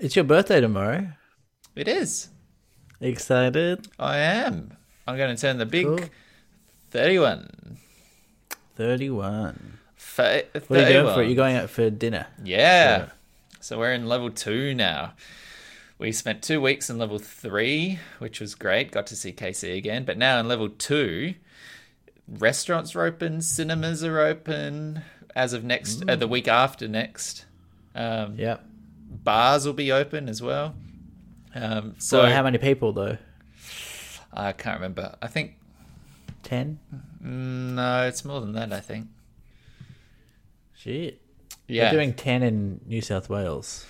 [0.00, 1.08] It's your birthday tomorrow.
[1.76, 2.28] It is.
[3.00, 3.86] Excited?
[3.98, 4.76] I am.
[5.06, 6.00] I'm going to turn the big Cool.
[6.90, 7.76] 31.
[8.76, 9.78] 31.
[9.96, 11.26] Fa- What are you doing for it?
[11.26, 12.26] You're going out for dinner.
[12.42, 13.10] Yeah.
[13.60, 15.12] So we're in level two now.
[15.98, 18.90] We spent two weeks in level three, which was great.
[18.90, 20.04] Got to see KC again.
[20.04, 21.34] But now in level two,
[22.26, 25.02] restaurants are open, cinemas are open
[25.36, 27.44] as of next, uh, the week after next.
[27.94, 28.64] Um, Yep.
[29.10, 30.74] Bars will be open as well.
[31.54, 33.18] Um, so So how many people though?
[34.32, 35.16] I can't remember.
[35.20, 35.56] I think
[36.42, 36.78] Ten.
[37.22, 38.72] mm, no, it's more than that.
[38.72, 39.08] I think.
[40.76, 41.20] Shit.
[41.68, 41.84] Yeah.
[41.84, 43.86] They're doing ten in New South Wales.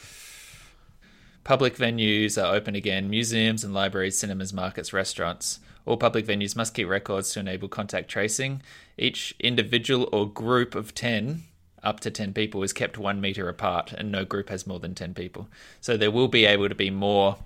[1.44, 3.08] Public venues are open again.
[3.08, 5.60] Museums and libraries, cinemas, markets, restaurants.
[5.86, 8.62] All public venues must keep records to enable contact tracing.
[8.98, 11.44] Each individual or group of 10,
[11.82, 14.94] up to 10 people, is kept one meter apart, and no group has more than
[14.94, 15.48] 10 people.
[15.80, 17.38] So there will be able to be more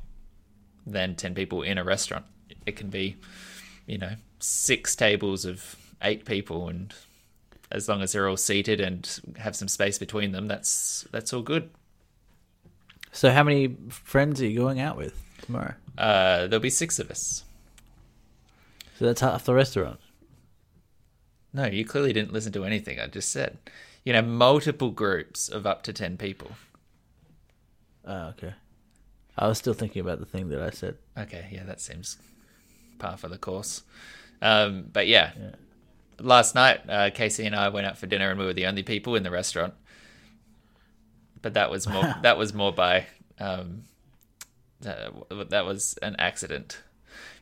[0.86, 2.24] than 10 people in a restaurant.
[2.66, 3.16] It can be,
[3.86, 6.92] you know, six tables of eight people, and
[7.70, 11.42] as long as they're all seated and have some space between them, that's that's all
[11.42, 11.70] good.
[13.12, 15.74] So how many friends are you going out with tomorrow?
[15.96, 17.44] Uh, there'll be six of us.
[18.98, 20.00] So that's half the restaurant.
[21.52, 23.58] No, you clearly didn't listen to anything I just said.
[24.05, 26.50] You know, multiple groups of up to 10 people.
[28.06, 28.52] Oh, okay.
[29.36, 30.97] I was still thinking about the thing that I said.
[31.19, 32.19] Okay, yeah, that seems
[32.98, 33.82] par for the course.
[34.42, 35.50] Um, but yeah, Yeah.
[36.20, 38.82] last night, uh, Casey and I went out for dinner and we were the only
[38.82, 39.75] people in the restaurant.
[41.41, 43.06] But that was more, that was more by,
[43.41, 43.84] um,
[44.86, 45.10] uh,
[45.48, 46.82] that was an accident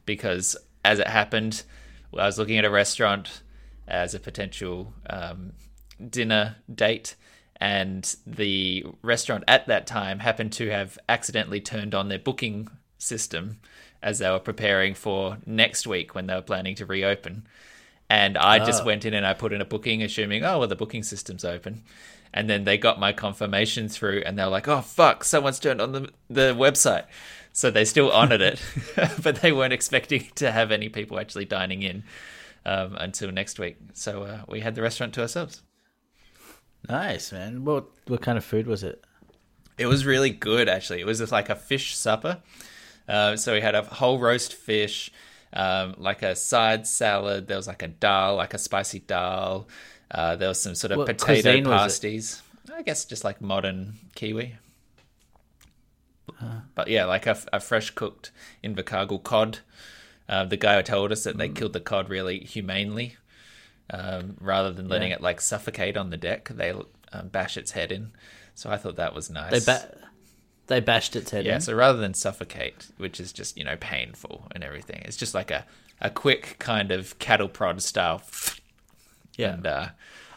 [0.06, 1.64] because as it happened,
[2.16, 3.42] I was looking at a restaurant
[3.88, 5.52] as a potential um,
[6.10, 7.16] dinner date,
[7.56, 12.68] and the restaurant at that time happened to have accidentally turned on their booking
[12.98, 13.58] system
[14.02, 17.46] as they were preparing for next week when they were planning to reopen.
[18.10, 18.86] And I just Oh.
[18.86, 21.82] went in and I put in a booking, assuming, oh, well, the booking system's open.
[22.34, 25.80] And then they got my confirmation through, and they were like, oh, fuck, someone's turned
[25.80, 27.04] on the, the website.
[27.52, 28.60] So they still honored it,
[29.22, 32.02] but they weren't expecting to have any people actually dining in
[32.66, 33.76] um, until next week.
[33.92, 35.62] So uh, we had the restaurant to ourselves.
[36.88, 37.64] Nice, man.
[37.64, 39.04] What what kind of food was it?
[39.78, 41.00] It was really good, actually.
[41.00, 42.42] It was just like a fish supper.
[43.08, 45.10] Uh, so we had a whole roast fish,
[45.52, 47.46] um, like a side salad.
[47.48, 49.66] There was like a dal, like a spicy dal.
[50.10, 51.76] Uh, there was some sort of What potato cuisine was it?
[51.84, 52.42] pasties.
[52.74, 54.56] I guess just like modern Kiwi.
[56.74, 58.30] But yeah, like a, a fresh cooked
[58.64, 59.58] Invercargill cod.
[60.28, 61.38] Uh, the guy told us that Mm.
[61.38, 63.16] they killed the cod really humanely,
[63.92, 65.16] um, rather than letting Yeah.
[65.16, 66.48] it like suffocate on the deck.
[66.48, 66.70] They
[67.12, 68.10] um, bash its head in.
[68.54, 69.50] So I thought that was nice.
[69.64, 69.94] They ba-
[70.66, 71.46] they bashed its head in.
[71.46, 71.60] Yeah, in.
[71.60, 75.50] so rather than suffocate, which is just, you know, painful and everything, it's just like
[75.50, 75.64] a,
[76.00, 78.22] a quick kind of cattle prod style.
[79.36, 79.54] yeah.
[79.54, 79.86] And, uh,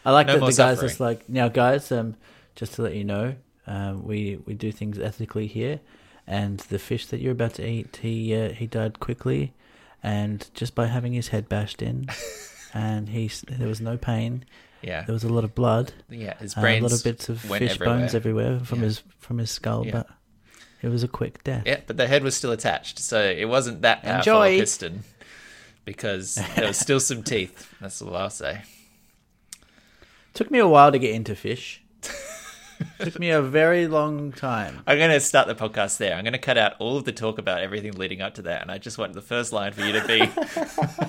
[0.04, 0.88] I like no that the guys suffering.
[0.88, 1.90] just like now, guys.
[1.90, 2.14] Um,
[2.54, 3.34] just to let you know,
[3.66, 5.80] um, we we do things ethically here,
[6.26, 9.52] and the fish that you're about to eat, he uh, he died quickly,
[10.04, 12.06] and just by having his head bashed in,
[12.76, 14.44] and he there was no pain.
[14.82, 15.02] yeah.
[15.04, 17.40] There was a lot of blood, Yeah, his uh, brains a lot of bits of
[17.40, 17.98] fish everywhere.
[17.98, 18.84] bones everywhere from Yeah.
[18.86, 19.92] his from his skull, Yeah.
[19.92, 20.08] but
[20.82, 21.62] it was a quick death.
[21.66, 24.48] Yeah, but the head was still attached, so it wasn't that powerful Enjoy.
[24.56, 25.04] a piston
[25.84, 27.72] because there was still some teeth.
[27.80, 28.62] That's all I'll say.
[30.34, 31.82] Took me a while to get into fish.
[33.00, 34.82] Took me a very long time.
[34.86, 36.14] I'm going to start the podcast there.
[36.14, 38.60] I'm going to cut out all of the talk about everything leading up to that,
[38.60, 40.20] and I just want the first line for you to be.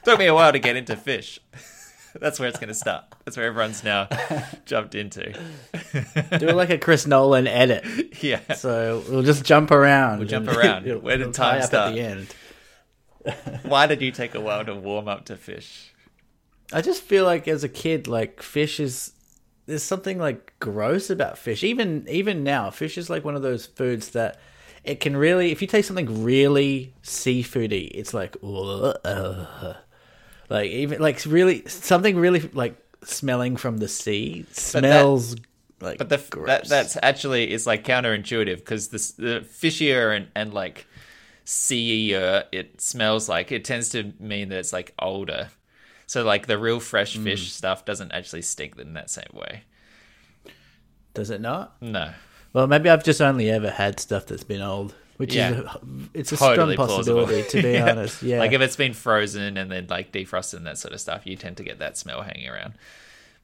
[0.04, 1.40] Took me a while to get into fish.
[2.20, 3.04] That's where it's going to start.
[3.24, 4.08] That's where everyone's now
[4.66, 5.32] jumped into.
[5.32, 7.84] Do it like a Chris Nolan edit.
[8.22, 8.40] Yeah.
[8.54, 10.18] So we'll just jump around.
[10.18, 10.88] We'll jump around.
[10.88, 11.90] it'll- Where did time start?
[11.90, 12.34] At the end.
[13.62, 15.92] Why did you take a while to warm up to fish?
[16.72, 19.12] I just feel like as a kid, like fish is
[19.66, 21.62] there's something like gross about fish.
[21.62, 24.40] Even even now, fish is like one of those foods that
[24.82, 28.36] it can really if you take something really seafoody, it's like.
[30.50, 35.36] Like even like really something really like smelling from the sea smells
[35.80, 40.52] like But the, that that's actually is like counterintuitive because the the fishier and, and
[40.52, 40.86] like
[41.46, 45.48] seaier it smells like it tends to mean that it's like older.
[46.06, 47.24] So like the real fresh Mm.
[47.24, 49.62] fish stuff doesn't actually stink in that same way.
[51.14, 51.80] does it not?
[51.80, 52.12] No.
[52.52, 55.50] Well, maybe I've just only ever had stuff that's been old, which Yeah.
[55.50, 55.80] is a,
[56.14, 57.20] it's a Totally strong plausible.
[57.26, 57.90] possibility to be Yeah.
[57.90, 58.22] honest.
[58.22, 61.26] Yeah, Like if it's been frozen and then like defrosted and that sort of stuff,
[61.26, 62.74] you tend to get that smell hanging around.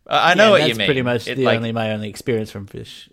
[0.08, 0.86] Uh, I know Yeah, what that's you mean.
[0.86, 3.08] Pretty much It, the like, only my only experience from fish.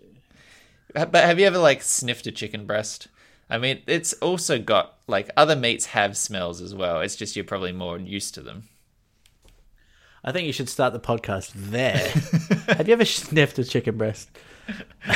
[0.94, 3.08] But have you ever like sniffed a chicken breast?
[3.50, 7.00] I mean, it's also got like other meats have smells as well.
[7.00, 8.68] It's just you're probably more used to them.
[10.24, 12.08] I think you should start the podcast there.
[12.76, 14.30] Have you ever sniffed a chicken breast?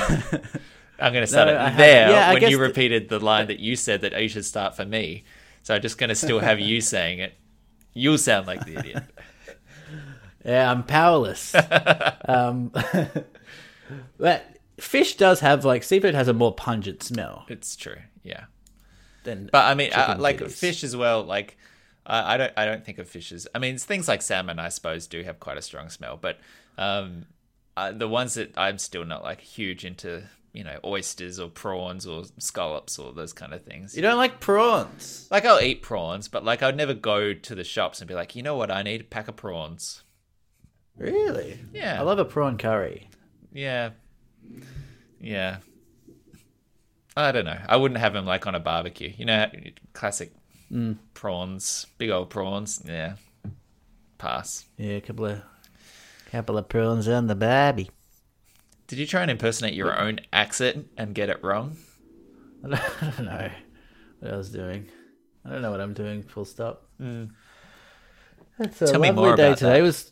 [0.99, 3.77] I'm going to start No, it there yeah, when you repeated the line that you
[3.77, 5.25] said that you should start for me.
[5.63, 7.35] So I'm just going to still have you saying it.
[7.95, 9.03] You'll sound like the idiot.
[10.45, 11.55] Yeah, I'm powerless.
[12.29, 12.73] um,
[14.17, 14.47] but
[14.79, 17.99] fish does have like seafood has a more pungent smell It's true.
[18.23, 18.45] Yeah.
[19.25, 19.51] than.
[19.53, 20.53] But I mean, uh, like titties.
[20.53, 21.23] fish as well.
[21.25, 21.59] Like,
[22.07, 23.47] I I don't, I don't think of fishes.
[23.55, 26.17] I mean, things like salmon, I suppose, do have quite a strong smell.
[26.17, 26.39] But
[26.79, 27.27] um,
[27.77, 30.23] uh, the ones that I'm still not like huge into,
[30.59, 33.95] you know, oysters or prawns or scallops or those kind of things.
[33.95, 35.29] you don't like prawns.
[35.31, 38.35] Like, I'll eat prawns, but like, I'd never go to the shops and be like,
[38.35, 40.03] you know what, I need a pack of prawns.
[40.97, 41.61] Really?
[41.73, 42.01] Yeah.
[42.01, 43.09] I love a prawn curry.
[43.53, 43.91] Yeah,
[45.21, 45.59] yeah.
[47.17, 47.61] I don't know.
[47.69, 49.13] I wouldn't have them like on a barbecue.
[49.17, 49.47] You know,
[49.93, 50.33] classic
[50.73, 50.99] mm.
[51.15, 52.83] prawns, big old prawns.
[52.85, 53.15] Yeah,
[54.19, 54.67] pass.
[54.77, 55.43] Yeah, a couple of
[56.33, 57.91] couple of prawns on the barbie.
[58.89, 61.77] Did you try and impersonate your own accent and get it wrong?
[62.65, 63.51] I don't, know
[64.19, 64.89] what I was doing.
[65.45, 66.23] I don't know what I'm doing.
[66.23, 66.89] Full stop.
[66.99, 67.27] Hmm.
[68.59, 69.73] It's a Tell me lovely more day today.
[69.73, 69.79] that.
[69.81, 70.11] It was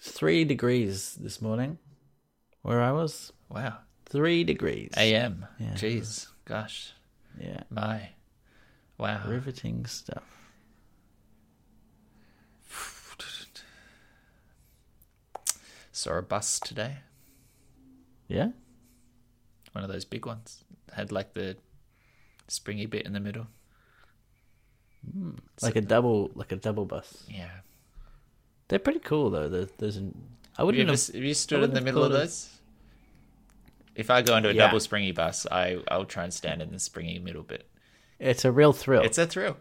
[0.00, 1.78] three degrees this morning,
[2.62, 3.32] where I was.
[3.48, 3.78] Wow.
[4.06, 4.92] Three degrees.
[4.96, 5.46] AM.
[5.60, 5.74] Yeah.
[5.74, 6.26] Jeez.
[6.44, 6.92] Gosh.
[7.40, 8.10] Yeah, My.
[8.98, 9.22] Wow.
[9.26, 10.24] riveting stuff.
[15.92, 16.98] Saw a bus today.
[18.32, 18.48] Yeah.
[19.72, 20.64] One of those big ones.
[20.92, 21.56] Had like the
[22.48, 23.46] springy bit in the middle.
[25.12, 25.32] Hmm.
[25.60, 27.24] Like a double, like a double bus.
[27.28, 27.50] Yeah.
[28.68, 29.48] They're pretty cool though.
[29.48, 30.16] There's, there's an,
[30.56, 30.94] I wouldn't have.
[30.94, 32.48] s- have you stood in the middle of- those?
[33.94, 34.66] If I go into a Yeah.
[34.66, 37.68] double springy bus, I I'll try and stand in the springy middle bit.
[38.18, 39.02] It's a real thrill.
[39.02, 39.58] It's a thrill.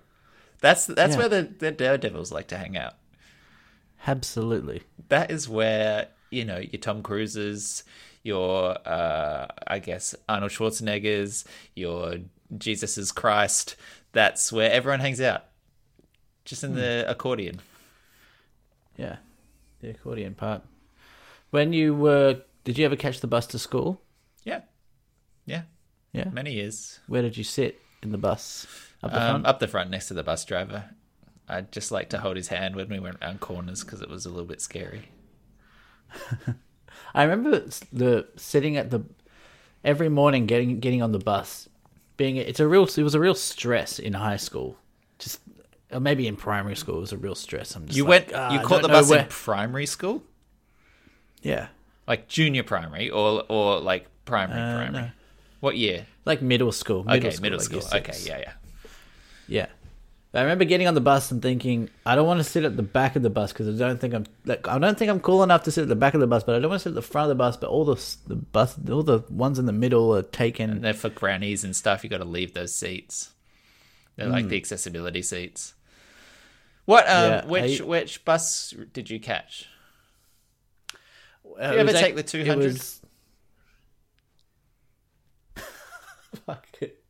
[0.62, 1.20] That's that's Yeah.
[1.20, 2.94] where the, the daredevils like to hang out.
[4.08, 4.84] Absolutely.
[5.10, 7.84] That is where you know your Tom Cruises,
[8.24, 11.46] your uh, I guess Arnold Schwarzeneggers,
[11.76, 12.16] your
[12.58, 13.76] Jesus is Christ.
[14.14, 15.46] That's where everyone hangs out,
[16.46, 17.62] just in the accordion.
[18.98, 19.18] Yeah.
[19.80, 20.62] The accordion part.
[21.50, 24.02] When you were, did you ever catch the bus to school?
[24.44, 24.62] Yeah,
[25.46, 25.64] yeah,
[26.14, 26.30] Yeah.
[26.30, 27.00] many years.
[27.08, 28.68] Where did you sit in the bus?
[29.02, 29.46] Up the Um, front.
[29.48, 30.92] up the front next to the bus driver.
[31.48, 34.26] I'd just like to hold his hand when we went around corners because it was
[34.26, 35.10] a little bit scary.
[37.14, 39.02] I remember the sitting at the
[39.84, 41.68] every morning getting getting on the bus.
[42.18, 44.78] Being it's a real it was a real stress in high school.
[45.20, 45.40] Just
[45.92, 47.76] or maybe in primary school it was a real stress.
[47.76, 50.24] I'm just You like, went, "Ah, you I caught the bus where-" in primary school,
[51.42, 51.68] Yeah.
[52.08, 55.06] like junior primary, or or like primary Uh, primary.
[55.06, 55.12] no.
[55.60, 56.06] What year?
[56.26, 57.04] Like middle school.
[57.04, 57.80] Middle okay, school, middle school.
[57.82, 58.54] year Okay, yeah, yeah.
[59.48, 59.66] Yeah.
[60.34, 62.84] I remember getting on the bus and thinking, I don't want to sit at the
[62.84, 65.44] back of the bus because I don't think I'm like I don't think I'm cool
[65.44, 66.90] enough to sit at the back of the bus, but I don't want to sit
[66.92, 67.58] at the front of the bus.
[67.58, 67.96] But all the
[68.28, 70.70] the bus, all the ones in the middle are taken.
[70.70, 73.32] And then for grannies and stuff, you got to leave those seats.
[74.16, 74.50] They're like Hmm.
[74.50, 75.74] the accessibility seats.
[76.86, 77.06] What?
[77.10, 79.68] Um, Yeah, which I- which bus did you catch?
[81.62, 82.74] Uh, you ever take the 200?
[82.74, 83.02] was-
[86.46, 87.04] Fuck it.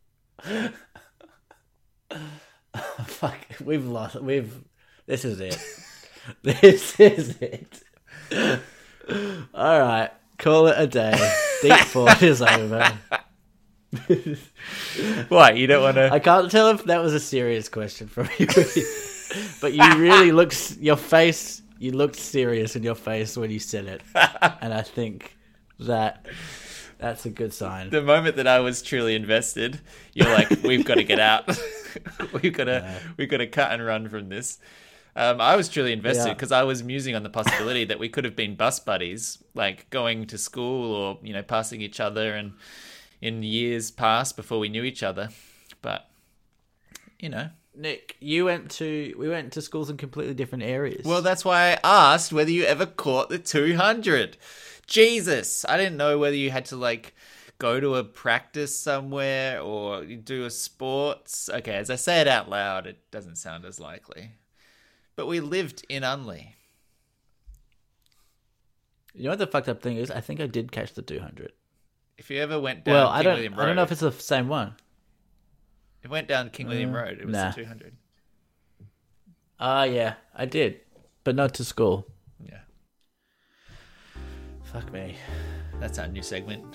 [3.05, 3.37] Fuck.
[3.63, 4.15] We've lost.
[4.21, 4.53] We've.
[5.05, 5.57] This is it.
[6.43, 7.83] this is it.
[9.53, 10.09] All right.
[10.37, 11.13] Call it a day.
[11.61, 12.97] Deep thought is over.
[15.29, 15.57] What?
[15.57, 16.11] You don't want to?
[16.11, 18.47] I can't tell if that was a serious question from you,
[19.59, 21.61] but you really looked your face.
[21.79, 24.01] You looked serious in your face when you said it,
[24.61, 25.35] and I think
[25.79, 26.25] that
[26.99, 27.89] that's a good sign.
[27.89, 29.81] the moment that I was truly invested,
[30.13, 31.49] you're like, "We've got to get out.
[32.41, 34.59] we've got to, we've got to cut and run from this."
[35.13, 36.33] Um, I was truly invested Yeah.
[36.35, 39.89] because I was musing on the possibility that we could have been bus buddies, like
[39.89, 42.53] going to school or you know passing each other, and
[43.21, 45.29] in years past before we knew each other.
[45.81, 46.09] But
[47.19, 51.05] you know, Nick, you went to we went to schools in completely different areas.
[51.05, 51.79] well, that's why I
[52.13, 54.37] asked whether you ever caught the 200.
[54.87, 57.13] Jesus, I didn't know whether you had to like
[57.61, 61.47] go to a practice somewhere or you do a sports.
[61.47, 64.31] Okay, as I say it out loud, it doesn't sound as likely.
[65.15, 66.53] But we lived in Unley.
[69.13, 70.09] you know what the fucked up thing is?
[70.09, 71.51] I think I did catch the two hundred.
[72.17, 73.33] If you ever went down Well, King I don't.
[73.35, 74.75] William Road, I don't know if it's the same one.
[76.03, 77.19] it went down King William Uh, Road.
[77.19, 77.49] It was nah.
[77.51, 77.93] the 200.
[79.59, 80.79] Ah, yeah, I did,
[81.23, 82.07] but not to school.
[82.43, 82.61] Yeah,
[84.63, 85.15] Fuck me.
[85.79, 86.65] that's our new segment.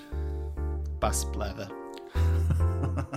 [0.99, 1.69] Bus blather.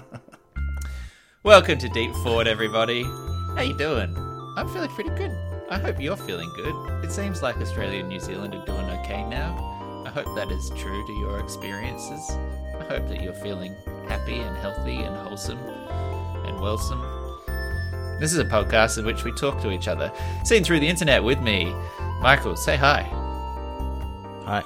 [1.44, 3.04] Welcome to Deep Thought, everybody.
[3.04, 4.14] How you doing?
[4.58, 5.30] I'm feeling pretty good.
[5.70, 6.74] I hope you're feeling good.
[7.04, 9.54] It seems like Australia and New Zealand are doing okay now.
[10.04, 12.30] I hope that is true to your experiences.
[12.78, 13.74] I hope that you're feeling
[14.08, 17.00] happy and healthy and wholesome and wellsome.
[18.20, 20.12] This is a podcast in which we talk to each other,
[20.44, 21.74] seen through the internet with me.
[22.20, 23.04] Michael, say hi.
[24.44, 24.62] Hi.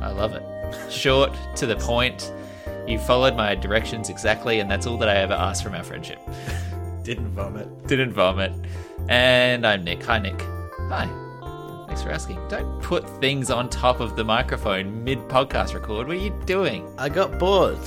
[0.00, 0.55] I love it.
[0.90, 2.32] Short, to the point.
[2.86, 6.20] You followed my directions exactly, and that's all that I ever asked from our friendship.
[7.02, 7.86] Didn't vomit.
[7.86, 8.52] Didn't vomit.
[9.08, 10.02] And I'm Nick.
[10.04, 10.40] Hi, Nick.
[10.88, 11.08] Hi.
[11.86, 12.38] Thanks for asking.
[12.48, 16.06] Don't put things on top of the microphone mid podcast record.
[16.06, 16.92] What are you doing?
[16.98, 17.78] I got bored.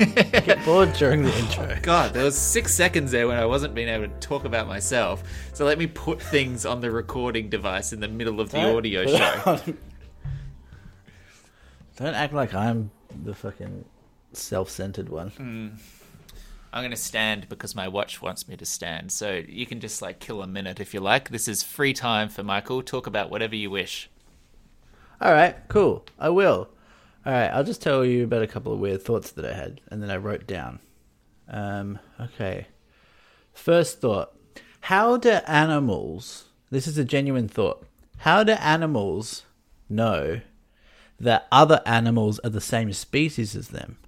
[0.00, 0.04] I
[0.40, 1.68] get bored during the intro.
[1.70, 4.66] Oh, God, there was six seconds there when I wasn't being able to talk about
[4.66, 5.22] myself.
[5.52, 8.76] So let me put things on the recording device in the middle of the Don't
[8.76, 9.60] audio show.
[12.02, 12.90] On- Don't act like I'm
[13.24, 13.84] the fucking
[14.32, 15.78] self-centered one.
[16.74, 19.12] I'm going to stand because my watch wants me to stand.
[19.12, 21.28] So you can just like kill a minute if you like.
[21.28, 22.82] This is free time for Michael.
[22.82, 24.08] Talk about whatever you wish.
[25.20, 26.04] All right, cool.
[26.18, 26.68] I will.
[27.24, 29.80] All right, I'll just tell you about a couple of weird thoughts that I had,
[29.88, 30.80] and then I wrote down.
[31.48, 32.66] Um, okay.
[33.52, 34.32] First thought:
[34.80, 36.46] How do animals?
[36.70, 37.86] This is a genuine thought.
[38.18, 39.44] How do animals
[39.88, 40.40] know
[41.22, 43.98] that other animals are the same species as them?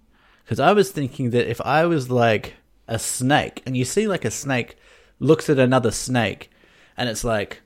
[0.44, 2.54] Because I was thinking that if I was like
[2.86, 4.76] a snake, and you see like a snake
[5.18, 6.50] looks at another snake,
[6.96, 7.62] and it's like,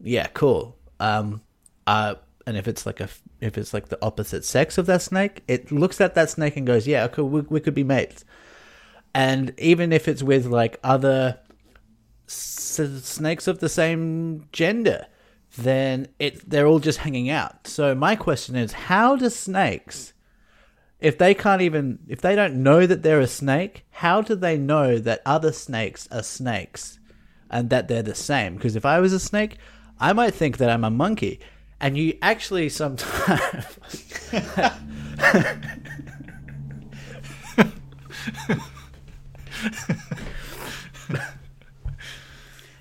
[0.00, 0.76] yeah, cool.
[0.98, 1.42] Um,
[1.86, 3.08] uh, and if it's like a
[3.40, 6.66] if it's like the opposite sex of that snake, it looks at that snake and
[6.66, 8.24] goes, yeah, okay, we, we could be mates.
[9.14, 11.38] And even if it's with like other
[12.26, 15.06] s- snakes of the same gender,
[15.56, 17.66] then it they're all just hanging out.
[17.66, 20.12] So my question is, how do snakes,
[21.00, 24.58] if they can't even if they don't know that they're a snake, how do they
[24.58, 26.98] know that other snakes are snakes
[27.50, 28.56] and that they're the same?
[28.56, 29.56] Because if I was a snake,
[29.98, 31.40] I might think that I'm a monkey.
[31.80, 33.78] And you actually sometimes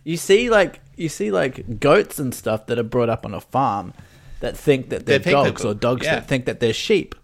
[0.06, 3.42] you see like you see like goats and stuff that are brought up on a
[3.42, 3.94] farm
[4.40, 6.16] that think that they're, they're dogs or dogs yeah.
[6.16, 7.16] that think that they're sheep.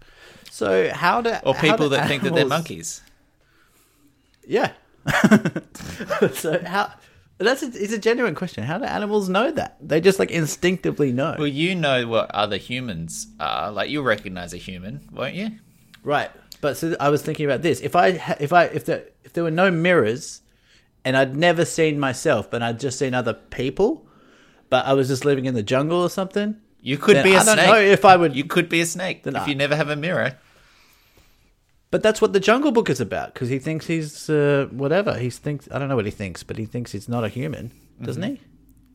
[0.50, 3.00] So how do Or people do that think that they're monkeys.
[4.46, 4.72] Yeah.
[6.32, 6.92] so how
[7.38, 8.64] that's a, it's a genuine question.
[8.64, 9.76] How do animals know that?
[9.80, 11.36] They just like instinctively know.
[11.38, 13.70] Well, you know what other humans are.
[13.70, 15.50] Like, you'll recognize a human, won't you?
[16.04, 16.30] Right.
[16.60, 17.80] But so I was thinking about this.
[17.80, 20.41] If I if I if there if there were no mirrors,
[21.04, 24.06] and I'd never seen myself, but I'd just seen other people,
[24.70, 26.56] but I was just living in the jungle or something.
[26.80, 28.34] You could then be a I don't know if I would.
[28.34, 30.38] You could be a snake Then if I- you never have a mirror.
[31.92, 35.18] But that's what the Jungle Book is about because he thinks he's uh, whatever.
[35.18, 37.70] He thinks I don't know what he thinks, but he thinks he's not a human,
[38.00, 38.40] doesn't he?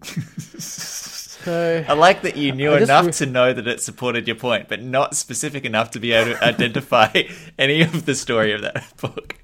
[0.59, 4.35] so I like that you knew I enough re- to know that it supported your
[4.35, 7.11] point, but not specific enough to be able to identify
[7.59, 9.35] any of the story of that book.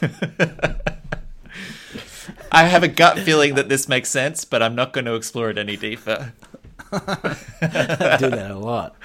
[2.54, 5.50] I have a gut feeling that this makes sense, but I'm not going to explore
[5.50, 6.32] it any deeper.
[6.92, 6.96] I
[8.20, 8.96] do that a lot.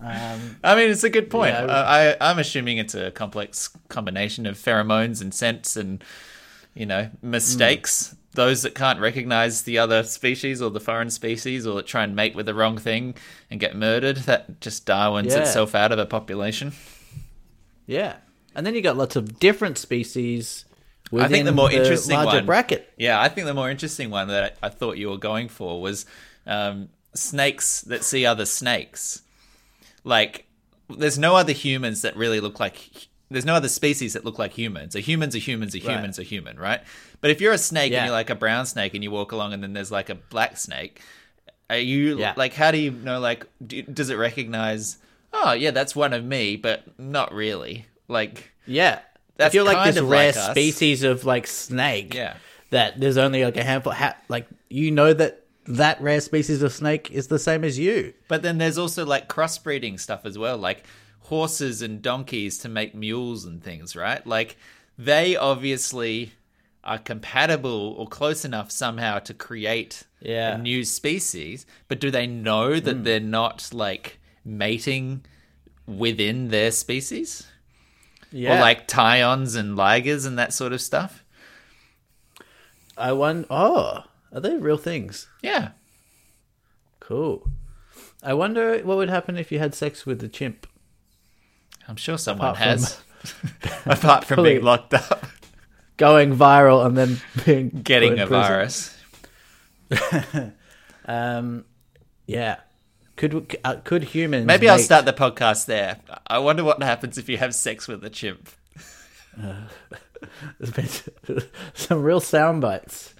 [0.00, 1.52] Um, I mean, it's a good point.
[1.54, 1.66] Yeah.
[1.66, 6.02] I, I, I'm assuming it's a complex combination of pheromones and scents and,
[6.74, 8.16] you know, mistakes.
[8.34, 12.16] Those that can't recognize the other species or the foreign species or that try and
[12.16, 13.14] mate with the wrong thing
[13.50, 15.40] and get murdered, that just Darwin's Yeah.
[15.42, 16.72] itself out of a population.
[17.86, 18.16] yeah,
[18.54, 20.64] and then you got lots of different species.
[21.20, 22.92] I think the more interesting larger one- bracket.
[22.96, 25.80] Yeah, I think the more interesting one that I, I thought you were going for
[25.80, 26.06] was
[26.46, 29.22] um, snakes that see other snakes.
[30.04, 30.46] Like,
[30.88, 33.08] there's no other humans that really look like.
[33.30, 34.94] There's no other species that look like humans.
[34.94, 35.90] A human's a human's a Right.
[35.96, 36.80] human's a human, right?
[37.20, 37.98] But if you're a snake Yeah.
[37.98, 40.14] and you're like a brown snake and you walk along and then there's like a
[40.16, 41.00] black snake,
[41.70, 42.34] are you Yeah.
[42.36, 44.98] like how do you know like do, does it recognize?
[45.32, 47.86] Oh yeah, that's one of me, but not really.
[48.06, 48.98] Like Yeah,
[49.42, 52.14] That's if you're like this rare like species of like snake.
[52.14, 52.36] Yeah.
[52.70, 53.92] that there's only like a handful.
[53.92, 58.14] Ha- like you know that that rare species of snake is the same as you.
[58.28, 60.84] But then there's also like crossbreeding stuff as well, like
[61.20, 64.26] horses and donkeys to make mules and things, right?
[64.26, 64.56] Like
[64.98, 66.32] they obviously
[66.84, 70.56] are compatible or close enough somehow to create Yeah.
[70.56, 73.02] a new species, but do they know that hmm.
[73.04, 75.24] they're not like mating
[75.86, 77.46] within their species?
[78.32, 81.22] Yeah, Or like tigons and ligers and that sort of stuff?
[82.96, 83.46] I wonder.
[83.50, 85.28] Oh, are they real things?
[85.42, 85.70] Yeah.
[87.00, 87.46] Cool.
[88.22, 90.66] I wonder what would happen if you had sex with a chimp.
[91.88, 93.02] I'm sure someone Apart from- has.
[93.86, 95.24] Apart from being locked up,
[95.96, 98.42] Going viral and then being getting a prison.
[98.42, 98.98] virus.
[101.04, 101.64] Um,
[102.26, 102.60] yeah.
[103.16, 104.46] Could uh, could humans?
[104.46, 105.98] Maybe I'll start the podcast there.
[106.26, 108.48] I wonder what happens if you have sex with a chimp.
[110.58, 110.70] There's
[111.26, 111.42] been
[111.74, 113.14] some real sound bites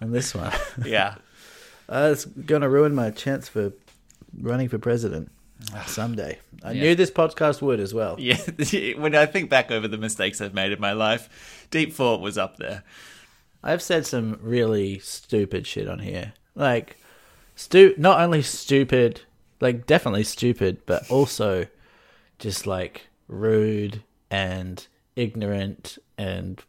[0.00, 0.52] on this one.
[0.84, 1.14] Yeah.
[1.90, 3.72] Uh, it's gonna ruin my chance for
[4.42, 5.32] running for president
[5.86, 6.38] someday.
[6.62, 6.82] I Yeah.
[6.82, 8.16] knew this podcast would as well.
[8.18, 8.36] Yeah,
[8.98, 12.36] when I think back over the mistakes I've made in my life, Deep Thought was
[12.36, 12.82] up there.
[13.64, 16.34] I've said some really stupid shit on here.
[16.54, 16.97] Like,
[17.58, 19.22] stu- not only stupid,
[19.60, 21.66] like definitely stupid, but also
[22.38, 24.86] just like rude and
[25.16, 26.62] ignorant and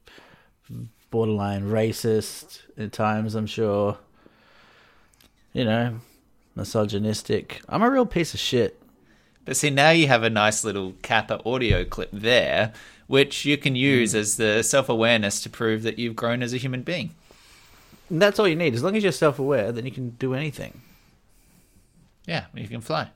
[1.11, 3.35] borderline racist at times.
[3.35, 3.97] I'm sure.
[5.53, 5.99] You know,
[6.55, 7.61] misogynistic.
[7.69, 8.81] I'm a real piece of shit.
[9.45, 12.73] But see, now you have a nice little Kappa audio clip there,
[13.07, 14.19] which you can use hmm.
[14.19, 17.15] as the self awareness to prove that you've grown as a human being.
[18.09, 18.73] And that's all you need.
[18.73, 20.81] As long as you're self-aware, then you can do anything.
[22.25, 23.11] Yeah, you can fly.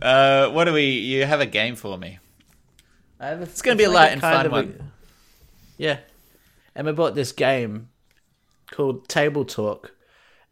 [0.00, 0.84] Uh, what do we?
[0.84, 2.18] You have a game for me.
[3.20, 4.92] It's gonna be a light and fun one.
[5.78, 5.98] Yeah.
[6.74, 7.88] Emma bought this game
[8.70, 9.92] called Table Talk,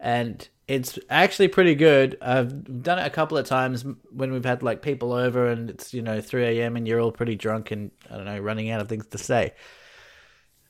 [0.00, 2.16] and it's actually pretty good.
[2.22, 5.92] I've done it a couple of times when we've had like people over, and it's
[5.92, 6.76] you know three a.m.
[6.76, 9.52] and you're all pretty drunk and I don't know running out of things to say.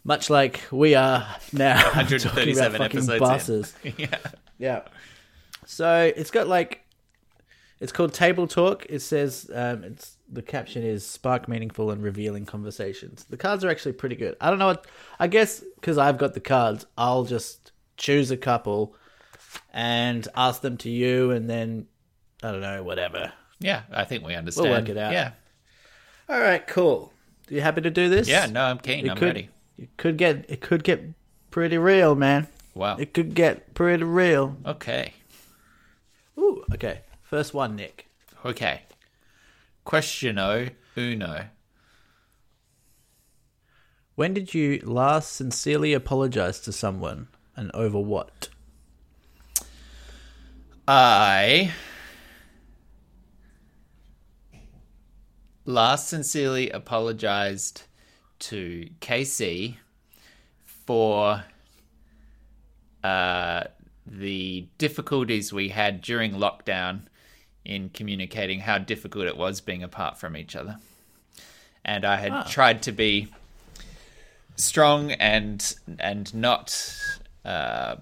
[0.05, 3.75] Much like we are now, talking about 137 fucking episodes.
[3.83, 3.95] In.
[3.99, 4.19] yeah.
[4.59, 4.83] Yeah.
[5.65, 6.85] So it's got like
[7.81, 8.87] it's called Table Talk.
[8.89, 13.25] It says um, it's the caption is spark meaningful and revealing conversations.
[13.25, 14.37] The cards are actually pretty good.
[14.41, 14.87] I don't know what
[15.19, 18.95] I guess because I've got the cards, I'll just choose a couple
[19.73, 21.87] and ask them to you, and then
[22.43, 23.33] I don't know whatever.
[23.59, 24.69] Yeah, I think we understand.
[24.69, 25.13] We'll work it out.
[25.13, 25.33] Yeah.
[26.29, 27.13] All right, cool.
[27.51, 28.29] Are you happy to do this?
[28.29, 29.07] Yeah, no, I'm keen.
[29.07, 29.49] It I'm could, ready.
[29.79, 31.03] It could get it could get
[31.51, 32.49] pretty real, man.
[32.75, 32.97] Wow.
[32.97, 34.57] It could get pretty real.
[34.67, 35.15] Okay.
[36.39, 37.01] Ooh, okay.
[37.23, 38.09] First one, Nick.
[38.45, 38.83] Okay.
[39.85, 41.47] Questiono uno.
[44.17, 48.49] When did you last sincerely apologize to someone and over what?
[50.87, 51.73] I
[55.65, 57.85] last sincerely apologized
[58.49, 59.77] to KC
[60.65, 61.45] for
[63.03, 63.65] uh,
[64.07, 67.03] the difficulties we had during lockdown
[67.65, 70.77] in communicating how difficult it was being apart from each other.
[71.85, 72.43] And I had Ah.
[72.49, 73.29] tried to be
[74.57, 76.97] strong and and not
[77.45, 77.97] uh,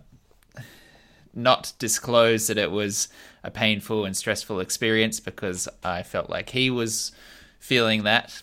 [1.35, 3.09] not disclose that it was
[3.43, 7.13] a painful and stressful experience because I felt like he was
[7.59, 8.43] feeling that,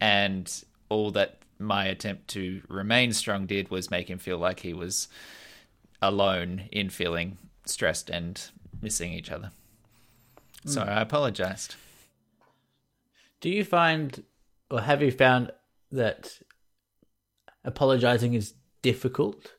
[0.00, 4.72] and all that my attempt to remain strong did was make him feel like he
[4.72, 5.08] was
[6.02, 9.50] alone in feeling stressed and missing each other.
[10.64, 10.70] Hmm.
[10.70, 11.76] So I apologized.
[13.40, 14.24] Do you find,
[14.70, 15.52] or have you found
[15.92, 16.40] that
[17.64, 19.54] apologizing is difficult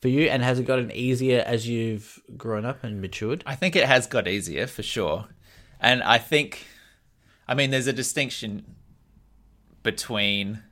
[0.00, 0.28] for you?
[0.28, 3.42] And has it gotten easier as you've grown up and matured?
[3.46, 5.26] I think it has got easier for sure.
[5.80, 6.66] And I think,
[7.48, 8.76] I mean, there's a distinction
[9.82, 10.62] between,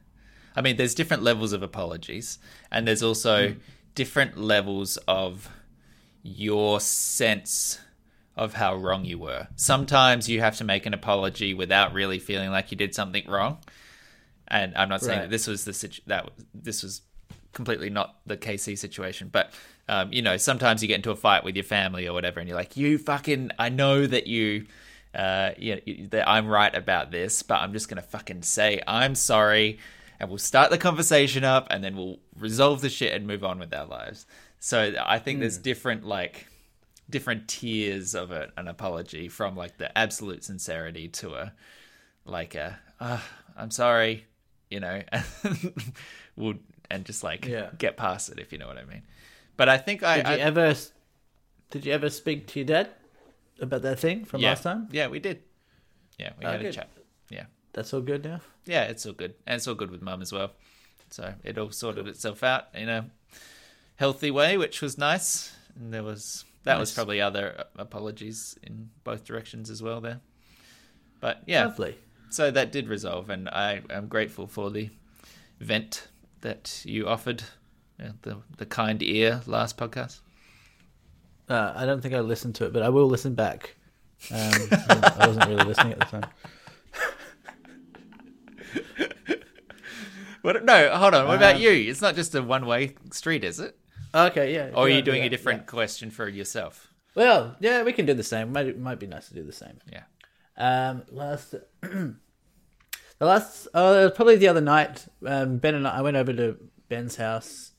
[0.57, 2.39] I mean, there's different levels of apologies,
[2.71, 3.55] and there's also
[3.95, 5.49] different levels of
[6.23, 7.79] your sense
[8.37, 9.49] of how wrong you were.
[9.57, 13.59] Sometimes you have to make an apology without really feeling like you did something wrong.
[14.47, 15.25] And I'm not saying Right.
[15.25, 17.03] that this was the situ- that this was
[17.53, 19.53] completely not the KC situation, but
[19.89, 22.49] um, you know, sometimes you get into a fight with your family or whatever, and
[22.49, 24.67] you're like, "You fucking, I know that you,
[25.15, 25.81] uh, you know,
[26.11, 29.79] that I'm right about this, but I'm just gonna fucking say I'm sorry,
[30.21, 33.59] and we'll start the conversation up, and then we'll resolve the shit and move on
[33.59, 34.27] with our lives."
[34.61, 36.47] So I think there's different like
[37.11, 41.53] different tiers of a, an apology from like the absolute sincerity to a
[42.25, 43.21] like a uh,
[43.57, 44.27] I'm sorry,
[44.71, 45.03] you know,
[46.37, 46.55] we'll
[46.91, 47.71] and just like Yeah.
[47.79, 49.03] get past it if you know what I mean.
[49.57, 50.75] But I think I, Did you I ever,
[51.71, 52.91] did you ever speak to your dad
[53.61, 54.89] about that thing from yeah, last time?
[54.91, 55.43] Yeah, we did.
[56.19, 56.89] Yeah, we Oh, had a chat.
[57.79, 58.41] That's all good now.
[58.67, 60.51] yeah, it's all good, and it's all good with mum as well.
[61.11, 63.09] So it all sorted itself out in a
[63.95, 65.53] healthy way, which was nice.
[65.79, 70.19] And there was that was probably other apologies in both directions as well there.
[71.21, 71.97] But yeah, Lovely.
[72.31, 74.91] so that did resolve, and I am grateful for the
[75.61, 76.09] vent
[76.41, 77.45] that you offered,
[78.03, 80.19] uh, the the kind ear last podcast.
[81.49, 83.77] Uh, I don't think I listened to it, but I will listen back.
[84.33, 86.27] Um, I wasn't really listening at the time.
[90.43, 90.65] What?
[90.65, 91.27] No, hold on.
[91.27, 91.71] What about Um, you?
[91.71, 93.77] It's not just a one-way street, is it?
[94.15, 94.71] Okay, yeah.
[94.73, 95.67] Or are you doing a different yeah.
[95.67, 96.89] question for yourself?
[97.15, 98.53] Well, yeah, we can do the same.
[98.53, 99.81] Might might be nice to do the same.
[99.93, 100.05] Yeah.
[100.57, 102.15] Um, last, the
[103.21, 106.57] last, uh, probably the other night, um, Ben and I, I went over to
[106.89, 107.73] Ben's house,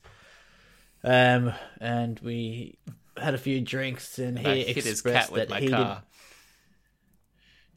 [1.02, 2.78] um, and we
[3.16, 6.02] had a few drinks, and he I hit his cat with that my he car.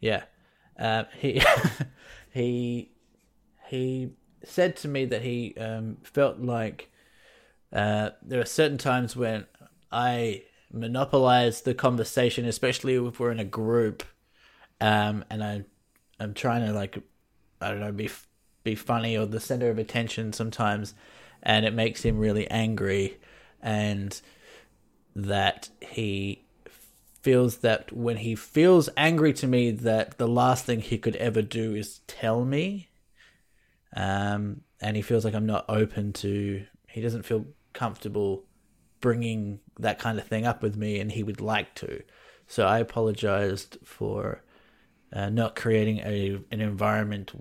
[0.01, 0.07] did.
[0.07, 0.23] Yeah,
[0.77, 1.41] um, he
[2.33, 2.91] he
[3.73, 4.11] he
[4.43, 6.91] said to me that he um, felt like
[7.71, 9.47] uh, there are certain times when
[9.91, 14.03] I monopolize the conversation, especially if we're in a group,
[14.79, 15.63] um, and I
[16.19, 16.99] I'm trying to like
[17.61, 18.11] I don't know be
[18.63, 20.93] be funny or the center of attention sometimes,
[21.41, 23.17] and it makes him really angry,
[23.59, 24.21] and
[25.15, 26.45] that he
[27.23, 31.41] feels that when he feels angry to me that the last thing he could ever
[31.41, 32.89] do is tell me
[33.95, 38.43] um and he feels like I'm not open to he doesn't feel comfortable
[39.01, 42.01] bringing that kind of thing up with me and he would like to
[42.47, 44.43] so I apologized for
[45.11, 47.31] uh, not creating a an environment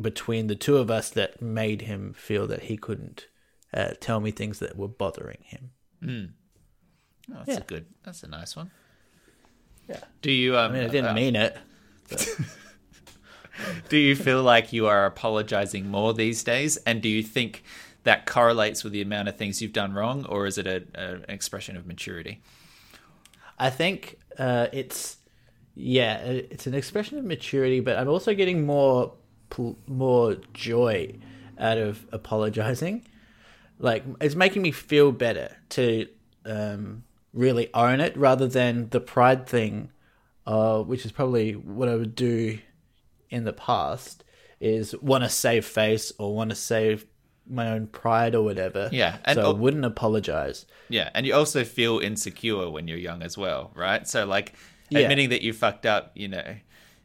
[0.00, 3.26] between the two of us that made him feel that he couldn't
[3.72, 5.70] uh, tell me things that were bothering him
[7.30, 7.58] Oh, that's Yeah.
[7.58, 7.86] a good.
[8.04, 8.70] That's a nice one.
[9.88, 10.56] yeah Do you?
[10.56, 11.56] Um, I mean I didn't uh, mean it
[13.88, 16.76] Do you feel like you are apologizing more these days?
[16.78, 17.64] And do you think
[18.04, 21.14] that correlates with the amount of things you've done wrong, or is it a, a,
[21.14, 22.40] an expression of maturity?
[23.58, 25.16] I think uh, it's
[25.74, 29.12] yeah, it's an expression of maturity, but I'm also getting more
[29.86, 31.14] more joy
[31.58, 33.06] out of apologizing.
[33.78, 36.06] Like it's making me feel better to
[36.44, 39.90] um, really own it, rather than the pride thing,
[40.46, 42.58] uh, which is probably what I would do
[43.30, 44.24] in the past.
[44.60, 47.06] Is want to save face or want to save
[47.48, 48.88] my own pride or whatever.
[48.92, 50.66] Yeah, and so I wouldn't apologize.
[50.88, 54.06] Yeah, and you also feel insecure when you're young as well, right?
[54.06, 54.54] So like
[54.90, 55.00] Yeah.
[55.00, 56.56] admitting that you fucked up, you know,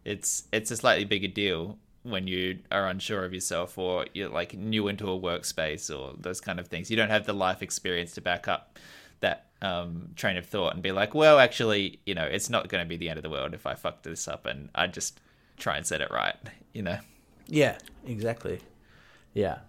[0.03, 4.53] it's it's a slightly bigger deal when you are unsure of yourself or you're like
[4.53, 6.89] new into a workspace or those kind of things.
[6.91, 8.77] You don't have the life experience to back up
[9.21, 12.83] that um, train of thought and be like, well, actually, you know, it's not going
[12.83, 15.21] to be the end of the world if I fuck this up and I just
[15.63, 16.35] try and set it right,
[16.73, 16.99] you know.
[17.47, 18.59] Yeah, exactly.
[19.33, 19.59] Yeah.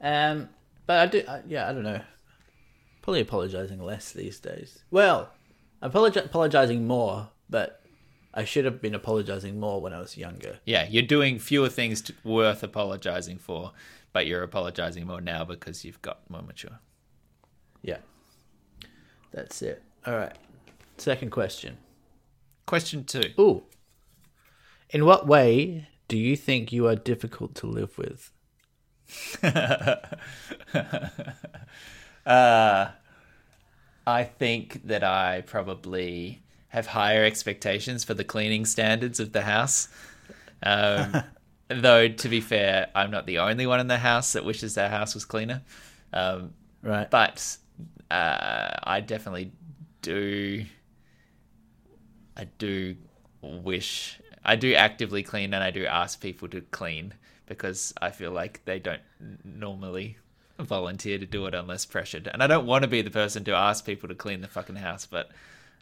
[0.00, 0.48] Um,
[0.86, 1.24] but I do.
[1.28, 2.00] I, yeah, I don't know.
[3.02, 4.84] Probably apologizing less these days.
[4.90, 5.30] Well,
[5.82, 7.82] I'm apologi- apologizing more, but
[8.32, 10.60] I should have been apologizing more when I was younger.
[10.64, 13.72] Yeah, you're doing fewer things to, worth apologizing for,
[14.12, 16.78] but you're apologizing more now because you've got more mature.
[17.82, 17.98] Yeah.
[19.32, 19.82] That's it.
[20.06, 20.32] All right.
[20.96, 21.78] Second question.
[22.66, 23.32] Question two.
[23.38, 23.64] Ooh.
[24.94, 28.30] In what way do you think you are difficult to live with?
[32.26, 32.90] Uh,
[34.06, 39.88] I think that I probably have higher expectations for the cleaning standards of the house.
[40.62, 41.22] Um,
[41.68, 44.88] though, to be fair, I'm not the only one in the house that wishes their
[44.88, 45.62] house was cleaner.
[46.14, 47.10] Um, Right.
[47.10, 47.56] but
[48.10, 49.52] uh, I definitely
[50.02, 50.64] do.
[52.36, 52.96] I do
[53.42, 57.14] wish I do actively clean, and I do ask people to clean
[57.46, 59.02] because I feel like they don't
[59.44, 60.18] normally
[60.58, 63.52] volunteer to do it unless pressured, and I don't want to be the person to
[63.54, 65.30] ask people to clean the fucking house, but.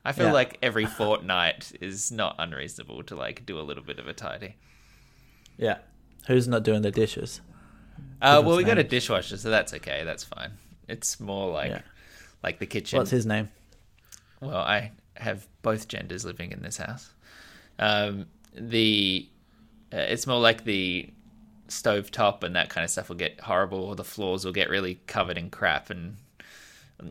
[0.05, 0.33] I feel Yeah.
[0.33, 4.57] like every fortnight is not unreasonable to like do a little bit of a tidy.
[5.57, 5.79] yeah.
[6.27, 7.41] Who's not doing the dishes?
[8.21, 10.03] Uh, well, we got a dishwasher, so that's okay.
[10.05, 10.55] That's fine.
[10.89, 11.83] It's more like Yeah.
[12.43, 12.99] like the kitchen.
[12.99, 13.51] What's his name?
[14.41, 17.13] Well, I have both genders living in this house.
[17.79, 19.29] Um, the
[19.93, 21.11] uh, it's more like the
[21.69, 24.69] stove top and that kind of stuff will get horrible, or the floors will get
[24.71, 26.17] really covered in crap, and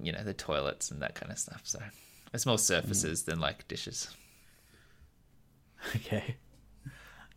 [0.02, 1.62] you know the toilets and that kind of stuff.
[1.64, 1.80] So
[2.34, 4.10] it's more surfaces than like dishes.
[5.96, 6.36] Okay.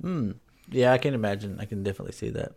[0.02, 0.32] Hmm.
[0.70, 1.58] Yeah, I can imagine.
[1.60, 2.52] I can definitely see that.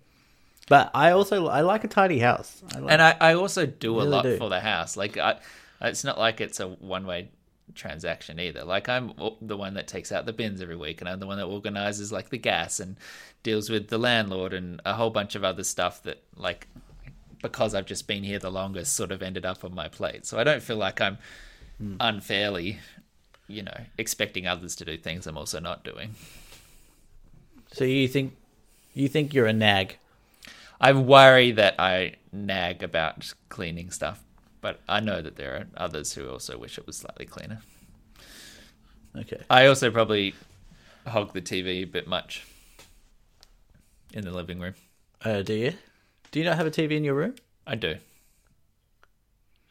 [0.68, 2.62] But I also I like a tidy house.
[2.76, 4.38] I like, And I, I also do a lot do.
[4.38, 4.98] for the house.
[4.98, 5.38] Like I,
[5.82, 7.30] it's not like it's a one way
[7.76, 8.64] transaction either.
[8.64, 11.38] Like I'm the one that takes out the bins every week, and I'm the one
[11.38, 12.98] that organizes like the gas and
[13.44, 16.68] deals with the landlord and a whole bunch of other stuff that like
[17.42, 20.26] because I've just been here the longest, sort of ended up on my plate.
[20.26, 21.18] So I don't feel like I'm
[21.78, 21.96] Hmm.
[22.00, 22.80] unfairly,
[23.48, 26.16] you know, expecting others to do things I'm also not doing.
[27.72, 28.36] so you think
[28.96, 29.98] you think you're a nag?
[30.82, 34.24] I worry that I nag about cleaning stuff,
[34.62, 37.60] but I know that there are others who also wish it was slightly cleaner.
[39.16, 39.42] Okay.
[39.50, 40.36] I also probably
[41.08, 42.46] hog the TV a bit much.
[44.14, 44.76] in the living room.
[45.26, 45.74] Oh, do you?
[46.32, 47.36] Do you not have a TV in your room?
[47.66, 47.96] I do.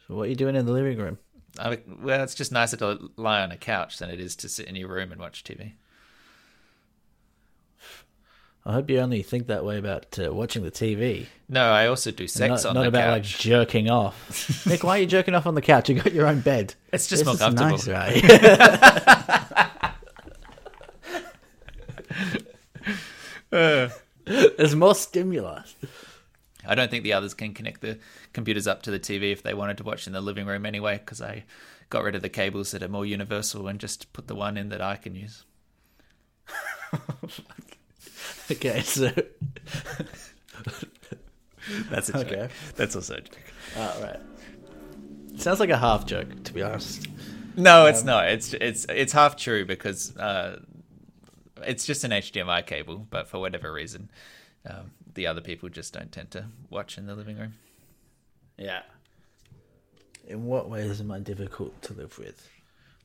[0.06, 1.18] So what are you doing in the living room?
[1.58, 4.66] I, well, it's just nicer to lie on a couch than it is to sit
[4.66, 5.72] in your room and watch TV.
[8.68, 12.10] I hope you only think that way about uh, watching the TV, No, I also
[12.10, 14.66] do sex not, on not the about like jerking off.
[14.66, 15.88] Nick, why are you jerking off on the couch?
[15.88, 16.74] You got your own bed.
[16.92, 17.70] It's just This more comfortable.
[17.70, 18.22] nice, right?
[24.24, 25.76] There's more stimulus.
[26.66, 27.98] I don't think the others can connect the
[28.32, 30.98] computers up to the TV if they wanted to watch in the living room anyway,
[30.98, 31.44] because I
[31.88, 34.70] got rid of the cables that are more universal and just put the one in
[34.70, 35.44] that I can use.
[38.52, 39.10] Okay, so
[41.90, 42.26] That's a joke.
[42.32, 42.48] Okay.
[42.76, 43.36] That's also a joke.
[43.76, 44.20] all right.
[45.36, 47.08] Sounds like a half joke, to be honest.
[47.56, 48.28] No, it's not.
[48.28, 50.60] It's it's it's half true because uh,
[51.66, 54.10] it's just an HDMI cable, but for whatever reason,
[54.68, 57.54] um, the other people just don't tend to watch in the living room.
[58.58, 58.82] Yeah.
[60.26, 62.48] In what ways am I difficult to live with?